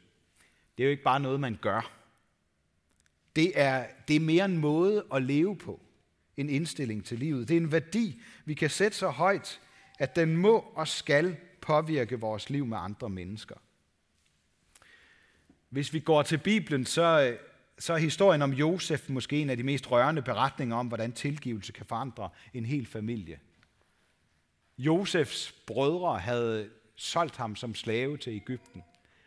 det 0.77 0.83
er 0.83 0.87
jo 0.87 0.91
ikke 0.91 1.03
bare 1.03 1.21
noget, 1.21 1.41
man 1.41 1.59
gør. 1.63 1.93
Det 3.37 3.61
er, 3.61 3.87
det 4.09 4.17
er 4.17 4.21
mere 4.21 4.45
en 4.45 4.57
måde 4.57 5.07
at 5.15 5.23
leve 5.23 5.57
på, 5.57 5.81
en 6.37 6.51
indstilling 6.51 7.05
til 7.05 7.19
livet. 7.19 7.49
Det 7.49 7.57
er 7.57 7.61
en 7.61 7.73
værdi, 7.73 8.23
vi 8.45 8.55
kan 8.55 8.71
sætte 8.71 8.97
så 8.97 9.09
højt, 9.09 9.61
at 9.99 10.17
den 10.17 10.37
må 10.37 10.59
og 10.59 10.89
skal 10.89 11.37
påvirke 11.61 12.21
vores 12.21 12.51
liv 12.51 12.67
med 12.67 12.79
andre 12.79 13.11
mennesker. 13.11 13.57
Hvis 15.71 15.93
vi 15.93 16.01
går 16.01 16.23
til 16.23 16.39
Bibelen, 16.39 16.87
så, 16.87 17.37
så 17.79 17.93
er 17.93 17.99
historien 17.99 18.43
om 18.43 18.53
Josef 18.53 19.09
måske 19.09 19.41
en 19.41 19.51
af 19.51 19.57
de 19.57 19.63
mest 19.63 19.91
rørende 19.91 20.23
beretninger 20.23 20.77
om, 20.77 20.87
hvordan 20.87 21.13
tilgivelse 21.13 21.73
kan 21.73 21.87
forandre 21.87 22.29
en 22.55 22.65
hel 22.65 22.87
familie. 22.87 23.39
Josefs 24.79 25.53
brødre 25.67 26.19
havde 26.19 26.71
solgt 26.97 27.37
ham 27.37 27.57
som 27.57 27.75
slave 27.75 28.17
til 28.17 28.33
Ægypten. 28.33 28.83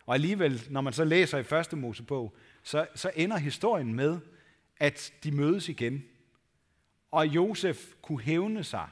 Og 0.06 0.14
alligevel, 0.14 0.68
når 0.70 0.82
man 0.82 0.94
så 0.94 1.04
læser 1.04 1.38
i 1.38 1.44
første 1.44 1.76
Mosebog, 1.76 2.36
så, 2.64 2.88
så 2.96 3.12
ender 3.16 3.38
historien 3.38 3.94
med, 3.94 4.20
at 4.78 5.14
de 5.24 5.32
mødes 5.32 5.70
igen. 5.70 6.04
Og 7.12 7.28
Josef 7.28 7.78
kunne 8.02 8.22
hævne 8.22 8.64
sig, 8.64 8.88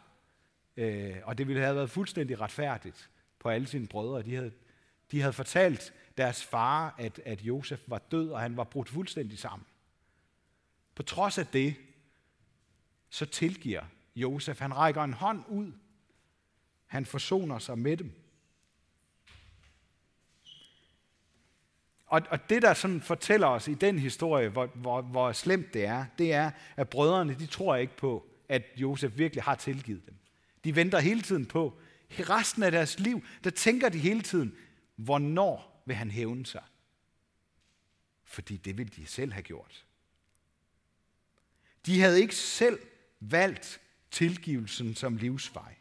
øh, 0.78 1.16
og 1.24 1.38
det 1.38 1.48
ville 1.48 1.62
have 1.62 1.76
været 1.76 1.90
fuldstændig 1.90 2.42
retfærdigt 2.42 3.10
på 3.40 3.50
alle 3.50 3.68
sine 3.68 3.88
brødre. 3.88 4.24
De 4.24 4.36
havde, 4.36 4.52
de 5.12 5.22
havde 5.22 5.34
fortalt 5.34 5.94
deres 6.22 6.44
far, 6.44 6.96
at, 6.98 7.22
at 7.26 7.42
Josef 7.42 7.82
var 7.88 7.98
død, 7.98 8.30
og 8.30 8.40
han 8.40 8.58
var 8.58 8.64
brudt 8.64 8.90
fuldstændig 8.90 9.40
sammen. 9.40 9.66
På 10.96 11.04
trods 11.04 11.38
af 11.38 11.48
det, 11.48 11.76
så 13.10 13.26
tilgiver 13.26 13.84
Josef. 14.16 14.60
Han 14.60 14.78
rækker 14.78 15.04
en 15.04 15.14
hånd 15.14 15.44
ud. 15.48 15.72
Han 16.86 17.06
forsoner 17.06 17.60
sig 17.60 17.78
med 17.78 17.98
dem. 17.98 18.12
Og, 22.06 22.22
og 22.30 22.50
det, 22.50 22.62
der 22.62 22.74
sådan 22.74 23.02
fortæller 23.02 23.48
os 23.48 23.68
i 23.68 23.74
den 23.74 24.00
historie, 24.00 24.50
hvor, 24.50 24.66
hvor, 24.66 25.02
hvor 25.02 25.32
slemt 25.32 25.74
det 25.74 25.86
er, 25.86 26.06
det 26.18 26.34
er, 26.34 26.52
at 26.76 26.90
brødrene, 26.90 27.34
de 27.34 27.46
tror 27.46 27.76
ikke 27.76 27.98
på, 27.98 28.28
at 28.50 28.64
Josef 28.78 29.12
virkelig 29.18 29.44
har 29.44 29.56
tilgivet 29.56 30.06
dem. 30.06 30.16
De 30.64 30.76
venter 30.76 31.00
hele 31.00 31.22
tiden 31.22 31.46
på, 31.46 31.80
resten 32.20 32.64
af 32.64 32.72
deres 32.72 33.00
liv, 33.00 33.24
der 33.44 33.50
tænker 33.50 33.90
de 33.90 33.98
hele 33.98 34.22
tiden, 34.22 34.56
hvornår 34.96 35.71
vil 35.92 35.96
han 35.96 36.12
hævne 36.12 36.46
sig? 36.46 36.64
Fordi 38.24 38.58
det 38.58 38.78
ville 38.78 38.92
de 38.96 39.06
selv 39.06 39.32
have 39.34 39.44
gjort. 39.44 39.86
De 41.86 42.02
havde 42.02 42.22
ikke 42.22 42.36
selv 42.36 42.80
valgt 43.20 43.82
tilgivelsen 44.12 44.96
som 44.96 45.18
livsvej. 45.18 45.76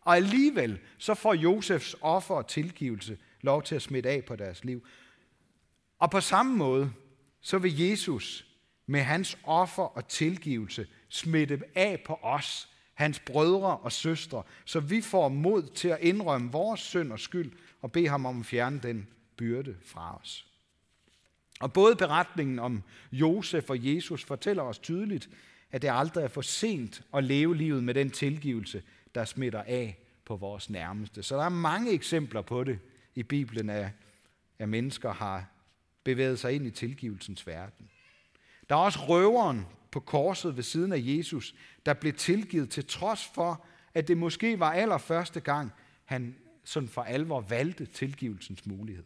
Og 0.00 0.16
alligevel 0.16 0.80
så 0.98 1.14
får 1.14 1.34
Josefs 1.34 1.96
offer 2.00 2.34
og 2.34 2.46
tilgivelse 2.46 3.18
lov 3.40 3.62
til 3.62 3.74
at 3.74 3.82
smitte 3.82 4.10
af 4.10 4.24
på 4.24 4.36
deres 4.36 4.64
liv. 4.64 4.86
Og 5.98 6.10
på 6.10 6.20
samme 6.20 6.56
måde, 6.56 6.92
så 7.40 7.58
vil 7.58 7.78
Jesus 7.78 8.46
med 8.86 9.00
hans 9.00 9.38
offer 9.44 9.82
og 9.82 10.08
tilgivelse 10.08 10.86
smitte 11.08 11.60
af 11.74 12.02
på 12.06 12.18
os, 12.22 12.68
hans 12.94 13.20
brødre 13.20 13.76
og 13.76 13.92
søstre, 13.92 14.42
så 14.64 14.80
vi 14.80 15.00
får 15.00 15.28
mod 15.28 15.74
til 15.74 15.88
at 15.88 16.00
indrømme 16.00 16.52
vores 16.52 16.80
synd 16.80 17.12
og 17.12 17.20
skyld 17.20 17.52
og 17.80 17.92
bede 17.92 18.08
ham 18.08 18.26
om 18.26 18.40
at 18.40 18.46
fjerne 18.46 18.80
den 18.82 19.08
byrde 19.36 19.76
fra 19.84 20.18
os. 20.20 20.46
Og 21.60 21.72
både 21.72 21.96
beretningen 21.96 22.58
om 22.58 22.82
Josef 23.12 23.70
og 23.70 23.94
Jesus 23.94 24.24
fortæller 24.24 24.62
os 24.62 24.78
tydeligt, 24.78 25.30
at 25.70 25.82
det 25.82 25.90
aldrig 25.92 26.24
er 26.24 26.28
for 26.28 26.40
sent 26.40 27.02
at 27.14 27.24
leve 27.24 27.56
livet 27.56 27.84
med 27.84 27.94
den 27.94 28.10
tilgivelse, 28.10 28.82
der 29.14 29.24
smitter 29.24 29.62
af 29.62 29.98
på 30.24 30.36
vores 30.36 30.70
nærmeste. 30.70 31.22
Så 31.22 31.36
der 31.36 31.44
er 31.44 31.48
mange 31.48 31.92
eksempler 31.92 32.42
på 32.42 32.64
det 32.64 32.78
i 33.14 33.22
Bibelen, 33.22 33.70
at, 33.70 33.90
at 34.58 34.68
mennesker 34.68 35.12
har 35.12 35.46
bevæget 36.04 36.38
sig 36.38 36.52
ind 36.52 36.66
i 36.66 36.70
tilgivelsens 36.70 37.46
verden. 37.46 37.90
Der 38.68 38.74
er 38.74 38.80
også 38.80 38.98
røveren 39.08 39.66
på 39.90 40.00
korset 40.00 40.56
ved 40.56 40.62
siden 40.62 40.92
af 40.92 41.00
Jesus, 41.00 41.54
der 41.86 41.94
blev 41.94 42.12
tilgivet 42.12 42.70
til 42.70 42.86
trods 42.86 43.30
for, 43.34 43.64
at 43.94 44.08
det 44.08 44.16
måske 44.16 44.58
var 44.58 44.72
allerførste 44.72 45.40
gang, 45.40 45.72
han 46.04 46.36
sådan 46.64 46.88
for 46.88 47.02
alvor 47.02 47.40
valgte 47.40 47.86
tilgivelsens 47.86 48.66
mulighed. 48.66 49.04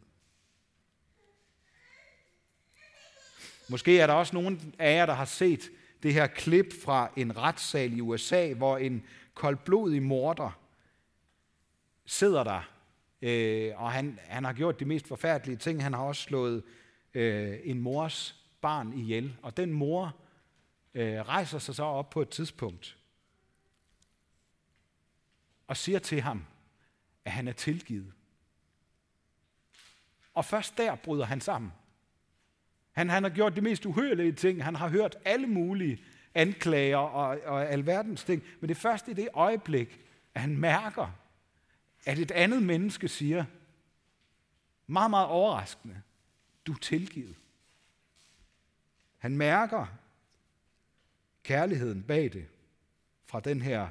Måske 3.68 4.00
er 4.00 4.06
der 4.06 4.14
også 4.14 4.34
nogen 4.34 4.74
af 4.78 4.96
jer, 4.96 5.06
der 5.06 5.12
har 5.12 5.24
set 5.24 5.70
det 6.02 6.14
her 6.14 6.26
klip 6.26 6.82
fra 6.84 7.10
en 7.16 7.36
retssal 7.36 7.96
i 7.96 8.00
USA, 8.00 8.52
hvor 8.52 8.78
en 8.78 9.04
koldblodig 9.34 10.02
morder 10.02 10.58
sidder 12.04 12.44
der, 12.44 12.70
øh, 13.22 13.72
og 13.76 13.92
han, 13.92 14.18
han 14.22 14.44
har 14.44 14.52
gjort 14.52 14.80
de 14.80 14.84
mest 14.84 15.08
forfærdelige 15.08 15.56
ting. 15.56 15.82
Han 15.82 15.92
har 15.92 16.02
også 16.02 16.22
slået 16.22 16.62
øh, 17.14 17.58
en 17.64 17.80
mors 17.80 18.44
barn 18.60 18.92
ihjel, 18.92 19.36
og 19.42 19.56
den 19.56 19.72
mor 19.72 20.16
øh, 20.94 21.20
rejser 21.20 21.58
sig 21.58 21.74
så 21.74 21.82
op 21.82 22.10
på 22.10 22.22
et 22.22 22.28
tidspunkt 22.28 22.96
og 25.66 25.76
siger 25.76 25.98
til 25.98 26.20
ham, 26.20 26.44
at 27.24 27.32
han 27.32 27.48
er 27.48 27.52
tilgivet. 27.52 28.12
Og 30.34 30.44
først 30.44 30.76
der 30.76 30.94
bryder 30.94 31.24
han 31.24 31.40
sammen. 31.40 31.72
Han, 32.96 33.10
han 33.10 33.22
har 33.22 33.30
gjort 33.30 33.56
de 33.56 33.60
mest 33.60 33.86
uhørlige 33.86 34.32
ting. 34.32 34.64
Han 34.64 34.74
har 34.74 34.88
hørt 34.88 35.16
alle 35.24 35.46
mulige 35.46 36.02
anklager 36.34 36.96
og, 36.96 37.40
og 37.44 37.68
alverdens 37.68 38.24
ting. 38.24 38.42
Men 38.60 38.68
det 38.68 38.74
er 38.74 38.80
først 38.80 39.08
i 39.08 39.12
det 39.12 39.28
øjeblik, 39.34 40.00
at 40.34 40.40
han 40.40 40.56
mærker, 40.56 41.18
at 42.06 42.18
et 42.18 42.30
andet 42.30 42.62
menneske 42.62 43.08
siger, 43.08 43.44
meget, 44.86 45.10
meget 45.10 45.26
overraskende, 45.26 46.02
du 46.66 46.72
er 46.72 46.78
tilgivet. 46.78 47.36
Han 49.18 49.36
mærker 49.36 49.86
kærligheden 51.42 52.02
bag 52.02 52.32
det 52.32 52.46
fra 53.26 53.40
den 53.40 53.62
her 53.62 53.88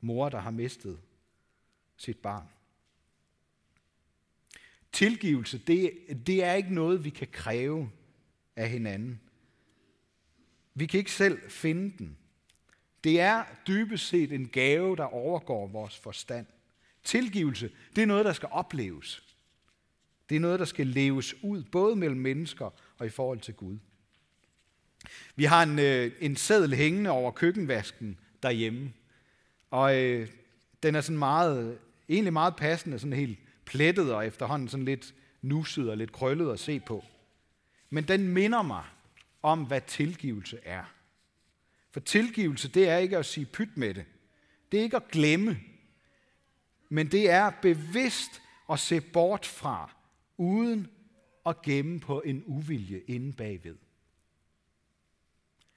mor, 0.00 0.28
der 0.28 0.38
har 0.38 0.50
mistet 0.50 1.00
sit 1.96 2.18
barn. 2.18 2.48
Tilgivelse, 4.92 5.58
det, 5.58 5.92
det 6.26 6.44
er 6.44 6.52
ikke 6.52 6.74
noget, 6.74 7.04
vi 7.04 7.10
kan 7.10 7.28
kræve 7.32 7.90
af 8.56 8.68
hinanden. 8.68 9.20
Vi 10.74 10.86
kan 10.86 10.98
ikke 10.98 11.12
selv 11.12 11.50
finde 11.50 11.98
den. 11.98 12.16
Det 13.04 13.20
er 13.20 13.44
dybest 13.66 14.08
set 14.08 14.32
en 14.32 14.48
gave, 14.48 14.96
der 14.96 15.04
overgår 15.04 15.66
vores 15.66 15.98
forstand. 15.98 16.46
Tilgivelse, 17.04 17.70
det 17.96 18.02
er 18.02 18.06
noget, 18.06 18.24
der 18.24 18.32
skal 18.32 18.48
opleves. 18.52 19.22
Det 20.28 20.36
er 20.36 20.40
noget, 20.40 20.58
der 20.58 20.64
skal 20.64 20.86
leves 20.86 21.34
ud, 21.42 21.62
både 21.62 21.96
mellem 21.96 22.20
mennesker 22.20 22.70
og 22.98 23.06
i 23.06 23.10
forhold 23.10 23.40
til 23.40 23.54
Gud. 23.54 23.78
Vi 25.36 25.44
har 25.44 25.62
en, 25.62 25.78
øh, 25.78 26.12
en 26.20 26.36
seddel 26.36 26.74
hængende 26.74 27.10
over 27.10 27.30
køkkenvasken 27.30 28.18
derhjemme, 28.42 28.92
og 29.70 30.02
øh, 30.02 30.28
den 30.82 30.94
er 30.94 31.00
sådan 31.00 31.18
meget, 31.18 31.78
egentlig 32.08 32.32
meget 32.32 32.56
passende, 32.56 32.98
sådan 32.98 33.12
helt 33.12 33.38
plettet 33.64 34.14
og 34.14 34.26
efterhånden 34.26 34.68
sådan 34.68 34.84
lidt 34.84 35.14
nusset 35.42 35.90
og 35.90 35.96
lidt 35.96 36.12
krøllet 36.12 36.52
at 36.52 36.60
se 36.60 36.80
på. 36.80 37.04
Men 37.90 38.08
den 38.08 38.28
minder 38.28 38.62
mig 38.62 38.84
om, 39.42 39.66
hvad 39.66 39.80
tilgivelse 39.80 40.58
er. 40.64 40.84
For 41.90 42.00
tilgivelse, 42.00 42.68
det 42.68 42.88
er 42.88 42.96
ikke 42.96 43.18
at 43.18 43.26
sige 43.26 43.46
pyt 43.46 43.76
med 43.76 43.94
det. 43.94 44.04
Det 44.72 44.78
er 44.78 44.84
ikke 44.84 44.96
at 44.96 45.08
glemme. 45.08 45.60
Men 46.88 47.10
det 47.10 47.30
er 47.30 47.50
bevidst 47.62 48.42
at 48.70 48.80
se 48.80 49.00
bort 49.00 49.46
fra, 49.46 49.94
uden 50.36 50.88
at 51.46 51.62
gemme 51.62 52.00
på 52.00 52.20
en 52.20 52.42
uvilje 52.46 53.00
inde 53.06 53.32
bagved. 53.32 53.76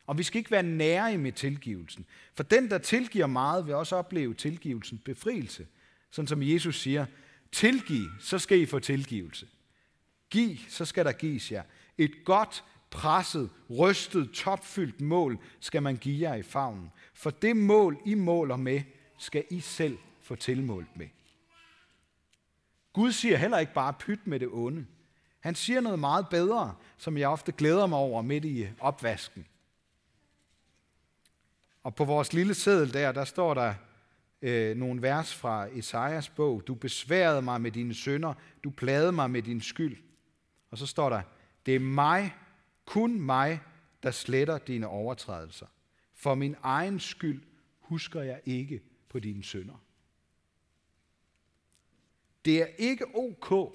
Og 0.06 0.18
vi 0.18 0.24
skal 0.24 0.40
ikke 0.40 0.52
være 0.52 0.64
nære 0.64 1.18
med 1.18 1.32
tilgivelsen. 1.32 2.06
For 2.34 2.44
den, 2.44 2.70
der 2.70 2.78
tilgiver 2.78 3.28
meget, 3.28 3.66
vil 3.66 3.76
også 3.76 3.96
opleve 3.96 4.34
tilgivelsens 4.34 5.02
befrielse. 5.06 5.68
Sådan 6.12 6.28
som 6.28 6.44
Jesus 6.44 6.80
siger, 6.82 7.06
tilgiv, 7.52 8.06
så 8.20 8.40
skal 8.40 8.60
I 8.60 8.66
få 8.66 8.80
tilgivelse. 8.80 9.48
Giv, 10.30 10.58
så 10.70 10.86
skal 10.86 11.06
der 11.06 11.12
gives 11.12 11.52
jer. 11.52 11.64
Et 12.00 12.16
godt, 12.26 12.64
presset, 12.92 13.50
rystet, 13.80 14.32
topfyldt 14.32 15.02
mål 15.02 15.38
skal 15.60 15.84
man 15.84 15.98
give 15.98 16.30
jer 16.30 16.36
i 16.36 16.44
favnen. 16.44 16.92
For 17.14 17.30
det 17.30 17.58
mål, 17.58 17.98
I 18.06 18.14
måler 18.14 18.56
med, 18.56 18.82
skal 19.18 19.44
I 19.50 19.60
selv 19.60 19.98
få 20.22 20.36
tilmålt 20.36 20.98
med. 20.98 21.08
Gud 22.94 23.12
siger 23.12 23.38
heller 23.38 23.58
ikke 23.58 23.74
bare 23.74 23.94
pyt 23.94 24.28
med 24.28 24.40
det 24.40 24.48
onde. 24.52 24.86
Han 25.40 25.56
siger 25.56 25.82
noget 25.82 26.00
meget 26.00 26.30
bedre, 26.30 26.76
som 26.98 27.18
jeg 27.18 27.30
ofte 27.30 27.52
glæder 27.52 27.88
mig 27.88 27.98
over 27.98 28.22
midt 28.22 28.46
i 28.46 28.68
opvasken. 28.80 29.46
Og 31.84 31.96
på 31.96 32.06
vores 32.06 32.34
lille 32.34 32.54
seddel 32.54 32.94
der, 32.94 33.12
der 33.12 33.26
står 33.26 33.54
der 33.54 33.74
øh, 34.42 34.78
nogle 34.78 35.02
vers 35.02 35.36
fra 35.36 35.68
Esajas 35.68 36.30
bog. 36.30 36.64
Du 36.68 36.74
besværede 36.74 37.42
mig 37.42 37.62
med 37.62 37.72
dine 37.72 37.94
sønder, 37.94 38.34
du 38.64 38.70
plagede 38.70 39.12
mig 39.12 39.32
med 39.32 39.42
din 39.42 39.62
skyld. 39.62 39.98
Og 40.72 40.78
så 40.78 40.86
står 40.86 41.10
der, 41.10 41.22
det 41.66 41.76
er 41.76 41.80
mig, 41.80 42.36
kun 42.86 43.22
mig, 43.22 43.60
der 44.04 44.12
sletter 44.12 44.58
dine 44.58 44.88
overtrædelser. 44.88 45.68
For 46.14 46.36
min 46.36 46.56
egen 46.62 47.00
skyld 47.00 47.44
husker 47.80 48.22
jeg 48.22 48.42
ikke 48.46 48.82
på 49.10 49.20
dine 49.20 49.44
sønder. 49.44 49.84
Det 52.46 52.62
er 52.62 52.66
ikke 52.66 53.06
ok, 53.16 53.74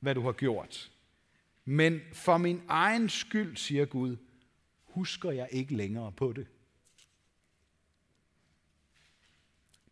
hvad 0.00 0.14
du 0.14 0.20
har 0.20 0.32
gjort. 0.32 0.92
Men 1.64 2.00
for 2.12 2.38
min 2.38 2.62
egen 2.68 3.08
skyld, 3.08 3.56
siger 3.56 3.84
Gud, 3.84 4.16
husker 4.84 5.30
jeg 5.30 5.48
ikke 5.50 5.76
længere 5.76 6.12
på 6.12 6.32
det. 6.32 6.46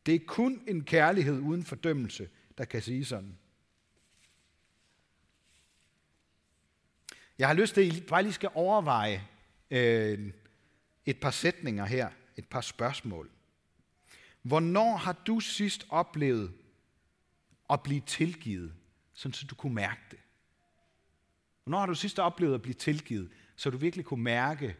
Det 0.07 0.15
er 0.15 0.27
kun 0.27 0.63
en 0.69 0.85
kærlighed 0.85 1.41
uden 1.41 1.65
fordømmelse, 1.65 2.29
der 2.59 2.65
kan 2.65 2.83
sige 2.83 3.05
sådan. 3.05 3.39
Jeg 7.41 7.49
har 7.49 7.55
lyst 7.55 7.75
til, 7.75 7.81
at 7.81 7.97
I 7.97 8.01
bare 8.01 8.23
lige 8.23 8.33
skal 8.33 8.51
overveje 8.55 9.29
øh, 9.71 10.33
et 11.07 11.21
par 11.21 11.31
sætninger 11.31 11.85
her, 11.85 12.11
et 12.37 12.49
par 12.49 12.61
spørgsmål. 12.61 13.31
Hvornår 14.43 14.97
har 14.97 15.13
du 15.13 15.41
sidst 15.41 15.87
oplevet 15.89 16.53
at 17.71 17.83
blive 17.83 18.01
tilgivet, 18.01 18.75
sådan 19.15 19.33
så 19.33 19.47
du 19.47 19.55
kunne 19.55 19.75
mærke 19.75 20.01
det? 20.11 20.19
Hvornår 21.65 21.79
har 21.79 21.87
du 21.87 21.95
sidst 21.95 22.19
oplevet 22.19 22.55
at 22.55 22.63
blive 22.63 22.75
tilgivet, 22.75 23.31
så 23.57 23.71
du 23.71 23.77
virkelig 23.77 24.05
kunne 24.05 24.25
mærke 24.25 24.77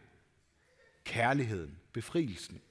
kærligheden, 1.03 1.79
befrielsen? 1.93 2.61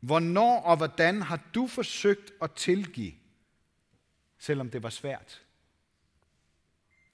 Hvornår 0.00 0.60
og 0.60 0.76
hvordan 0.76 1.22
har 1.22 1.40
du 1.54 1.66
forsøgt 1.66 2.32
at 2.42 2.52
tilgive, 2.52 3.14
selvom 4.38 4.70
det 4.70 4.82
var 4.82 4.90
svært? 4.90 5.42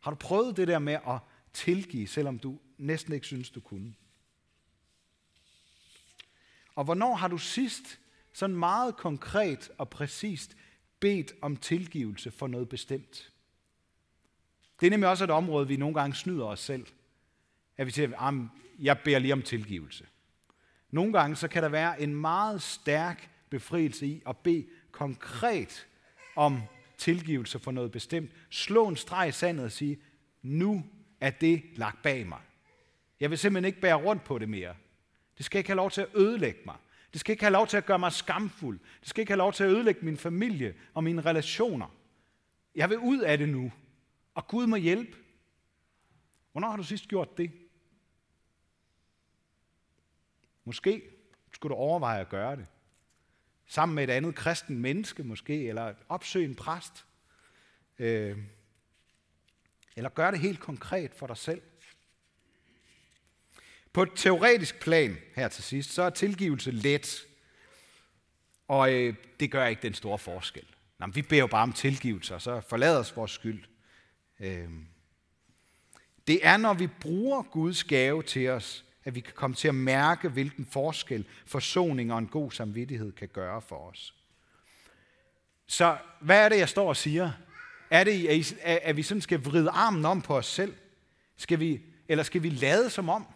Har 0.07 0.11
du 0.11 0.17
prøvet 0.17 0.57
det 0.57 0.69
der 0.69 0.79
med 0.79 0.99
at 1.09 1.19
tilgive, 1.53 2.07
selvom 2.07 2.39
du 2.39 2.59
næsten 2.79 3.13
ikke 3.13 3.27
synes, 3.27 3.51
du 3.51 3.61
kunne? 3.61 3.95
Og 6.75 6.85
hvornår 6.85 7.15
har 7.15 7.29
du 7.29 7.39
sidst 7.39 8.01
sådan 8.33 8.57
meget 8.57 8.97
konkret 8.97 9.71
og 9.79 9.89
præcist 9.89 10.57
bedt 11.01 11.33
om 11.43 11.57
tilgivelse 11.57 12.31
for 12.31 12.47
noget 12.47 12.69
bestemt? 12.69 13.33
Det 14.81 14.87
er 14.87 14.91
nemlig 14.91 15.09
også 15.09 15.25
et 15.25 15.31
område, 15.31 15.69
vi 15.69 15.77
nogle 15.77 15.95
gange 15.95 16.17
snyder 16.17 16.45
os 16.45 16.61
selv. 16.61 16.87
At 17.77 17.87
vi 17.87 17.91
siger, 17.91 18.29
at 18.29 18.35
jeg 18.79 18.99
beder 18.99 19.19
lige 19.19 19.33
om 19.33 19.43
tilgivelse. 19.43 20.07
Nogle 20.91 21.13
gange 21.13 21.37
så 21.37 21.49
kan 21.49 21.63
der 21.63 21.69
være 21.69 22.01
en 22.01 22.15
meget 22.15 22.63
stærk 22.63 23.31
befrielse 23.51 24.07
i 24.07 24.23
at 24.27 24.37
bede 24.37 24.67
konkret 24.91 25.87
om 26.37 26.63
tilgivelse 26.99 27.59
for 27.59 27.71
noget 27.71 27.93
bestemt. 27.93 28.31
Slå 28.51 28.89
en 28.89 28.97
streg 28.97 29.29
i 29.29 29.33
sandet 29.33 29.65
og 29.65 29.73
sige, 29.73 29.99
nu 30.43 30.85
er 31.21 31.31
det 31.31 31.63
lagt 31.75 32.03
bag 32.03 32.27
mig. 32.27 32.41
Jeg 33.21 33.31
vil 33.31 33.39
simpelthen 33.39 33.65
ikke 33.65 33.81
bære 33.81 33.95
rundt 33.95 34.25
på 34.25 34.39
det 34.39 34.49
mere. 34.49 34.75
Det 35.39 35.47
skal 35.47 35.59
ikke 35.59 35.71
have 35.71 35.77
lov 35.77 35.91
til 35.91 36.01
at 36.01 36.09
ødelægge 36.15 36.61
mig. 36.65 36.77
Det 37.13 37.21
skal 37.21 37.33
ikke 37.33 37.45
have 37.45 37.53
lov 37.53 37.67
til 37.67 37.77
at 37.77 37.87
gøre 37.87 37.99
mig 37.99 38.13
skamfuld. 38.13 38.79
Det 39.01 39.09
skal 39.09 39.21
ikke 39.21 39.33
have 39.33 39.39
lov 39.39 39.53
til 39.53 39.65
at 39.65 39.71
ødelægge 39.71 40.05
min 40.05 40.17
familie 40.17 40.75
og 40.95 41.05
mine 41.05 41.21
relationer. 41.21 41.95
Jeg 42.75 42.91
vil 42.91 42.99
ud 42.99 43.21
af 43.21 43.39
det 43.39 43.49
nu, 43.49 43.73
og 44.35 44.49
Gud 44.49 44.67
må 44.67 44.77
hjælpe. 44.77 45.17
Hvornår 46.53 46.69
har 46.69 46.77
du 46.77 46.83
sidst 46.83 47.09
gjort 47.09 47.39
det? 47.39 47.53
Måske 50.65 51.03
skulle 51.53 51.71
du 51.75 51.81
overveje 51.81 52.21
at 52.21 52.29
gøre 52.29 52.57
det. 52.57 52.67
Sammen 53.67 53.95
med 53.95 54.05
et 54.05 54.11
andet 54.11 54.35
kristen 54.35 54.79
menneske 54.79 55.23
måske, 55.23 55.69
eller 55.69 55.95
opsøg 56.09 56.45
en 56.45 56.55
præst. 56.55 57.05
Øh, 57.99 58.39
eller 59.97 60.11
gør 60.11 60.31
det 60.31 60.41
helt 60.41 60.61
konkret 60.61 61.15
for 61.15 61.27
dig 61.27 61.37
selv. 61.37 61.63
På 63.93 64.03
et 64.03 64.11
teoretisk 64.17 64.81
plan 64.81 65.19
her 65.35 65.49
til 65.49 65.65
sidst, 65.65 65.93
så 65.93 66.03
er 66.03 66.11
tilgivelse 66.11 66.71
let. 66.71 67.27
Og 68.69 68.93
øh, 68.93 69.15
det 69.41 69.51
gør 69.51 69.67
ikke 69.67 69.83
den 69.83 69.95
store 69.95 70.19
forskel. 70.19 70.67
Nå, 70.99 71.07
vi 71.07 71.23
beder 71.23 71.41
jo 71.41 71.47
bare 71.47 71.63
om 71.63 71.73
tilgivelse, 71.73 72.35
og 72.35 72.43
så 72.43 72.61
forlader 72.61 72.99
os 72.99 73.17
vores 73.17 73.31
skyld. 73.31 73.65
Øh, 74.41 74.69
det 76.27 76.47
er, 76.47 76.57
når 76.57 76.75
vi 76.75 76.87
bruger 76.87 77.43
Guds 77.43 77.85
gave 77.85 78.23
til 78.23 78.49
os, 78.49 78.85
at 79.07 79.15
vi 79.15 79.21
kan 79.21 79.33
komme 79.35 79.57
til 79.57 79.69
at 79.69 79.75
mærke, 79.75 80.29
hvilken 80.29 80.65
forskel 80.65 81.27
forsoning 81.47 82.13
og 82.13 82.19
en 82.19 82.27
god 82.27 82.51
samvittighed 82.51 83.13
kan 83.13 83.29
gøre 83.29 83.63
for 83.63 83.77
os. 83.77 84.15
Så 85.67 85.99
hvad 86.21 86.45
er 86.45 86.49
det, 86.49 86.59
jeg 86.59 86.69
står 86.69 86.89
og 86.89 86.97
siger? 86.97 87.33
Er 87.91 88.05
det, 88.05 88.59
at 88.63 88.97
vi 88.97 89.03
sådan 89.03 89.21
skal 89.21 89.45
vride 89.45 89.71
armen 89.71 90.05
om 90.05 90.23
på 90.23 90.37
os 90.37 90.47
selv? 90.47 90.75
Skal 91.37 91.61
vi, 91.61 91.83
eller 92.09 92.25
skal 92.25 92.43
vi 92.43 92.49
lade 92.49 92.91
som 92.91 93.09
om, 93.09 93.27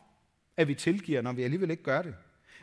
at 0.56 0.68
vi 0.68 0.74
tilgiver, 0.74 1.22
når 1.22 1.32
vi 1.32 1.42
alligevel 1.42 1.70
ikke 1.70 1.82
gør 1.82 2.02
det? 2.02 2.14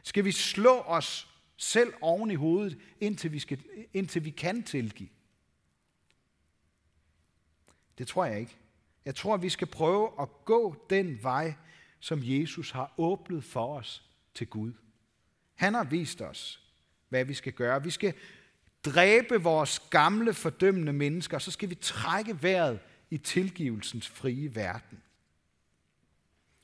Skal 0.04 0.26
vi 0.26 0.32
slå 0.32 0.80
os 0.80 1.28
selv 1.58 1.94
oven 2.02 2.32
i 2.32 2.36
hovedet, 2.36 2.78
indtil 3.00 3.32
vi, 3.32 3.40
skal, 3.40 3.60
indtil 3.94 4.26
vi 4.26 4.30
kan 4.30 4.64
tilgive? 4.64 5.10
Det 7.98 8.08
tror 8.08 8.26
jeg 8.26 8.40
ikke. 8.40 8.58
Jeg 9.06 9.16
tror, 9.16 9.34
at 9.34 9.42
vi 9.42 9.50
skal 9.50 9.68
prøve 9.68 10.12
at 10.20 10.28
gå 10.46 10.86
den 10.90 11.24
vej, 11.24 11.54
som 12.00 12.20
Jesus 12.24 12.72
har 12.72 12.94
åbnet 12.98 13.44
for 13.44 13.78
os 13.78 14.04
til 14.34 14.48
Gud. 14.48 14.74
Han 15.56 15.74
har 15.74 15.84
vist 15.84 16.22
os, 16.22 16.62
hvad 17.10 17.26
vi 17.26 17.34
skal 17.34 17.54
gøre. 17.54 17.84
Vi 17.84 17.90
skal 17.90 18.14
dræbe 18.86 19.36
vores 19.36 19.80
gamle 19.80 20.34
fordømmende 20.34 20.94
mennesker, 20.94 21.40
så 21.40 21.52
skal 21.52 21.70
vi 21.70 21.76
trække 21.76 22.44
vejret 22.44 22.80
i 23.10 23.18
tilgivelsens 23.18 24.08
frie 24.08 24.56
verden. 24.56 25.02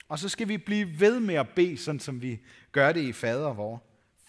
Og 0.08 0.20
så 0.20 0.30
skal 0.30 0.48
vi 0.48 0.58
blive 0.58 1.00
ved 1.00 1.20
med 1.20 1.36
at 1.36 1.50
bede, 1.50 1.78
sådan 1.78 2.00
som 2.00 2.22
vi 2.22 2.40
gør 2.72 2.92
det 2.92 3.02
i 3.02 3.14
fader 3.14 3.54
vor. 3.54 3.84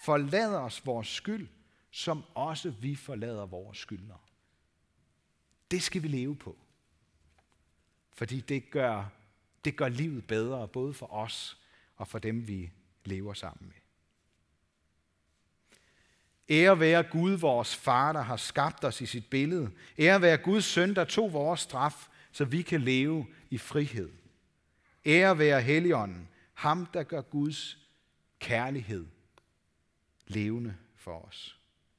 Forlad 0.04 0.54
os 0.54 0.86
vores 0.86 1.08
skyld, 1.08 1.48
som 1.90 2.24
også 2.34 2.70
vi 2.70 2.94
forlader 2.94 3.46
vores 3.46 3.78
skyldnere. 3.78 4.18
Det 5.70 5.82
skal 5.82 6.02
vi 6.02 6.08
leve 6.08 6.36
på. 6.36 6.58
Fordi 8.12 8.40
det 8.40 8.70
gør, 8.70 9.10
det 9.64 9.76
gør 9.76 9.88
livet 9.88 10.26
bedre, 10.26 10.68
både 10.68 10.94
for 10.94 11.12
os 11.12 11.58
og 11.96 12.08
for 12.08 12.18
dem, 12.18 12.48
vi 12.48 12.70
lever 13.04 13.34
sammen 13.34 13.66
med. 13.66 13.74
Ære 16.48 16.80
være 16.80 17.02
Gud, 17.02 17.32
vores 17.32 17.76
far, 17.76 18.12
der 18.12 18.22
har 18.22 18.36
skabt 18.36 18.84
os 18.84 19.00
i 19.00 19.06
sit 19.06 19.30
billede. 19.30 19.70
Ære 19.98 20.22
være 20.22 20.36
Guds 20.36 20.64
søn, 20.64 20.94
der 20.94 21.04
tog 21.04 21.32
vores 21.32 21.60
straf, 21.60 22.08
så 22.32 22.44
vi 22.44 22.62
kan 22.62 22.80
leve 22.80 23.26
i 23.50 23.58
frihed. 23.58 24.12
Ære 25.06 25.38
være 25.38 25.62
Helligånden, 25.62 26.28
ham 26.54 26.86
der 26.86 27.02
gør 27.02 27.20
Guds 27.20 27.78
kærlighed 28.38 29.06
levende 30.26 30.76
for 30.96 31.26
os. 31.26 31.58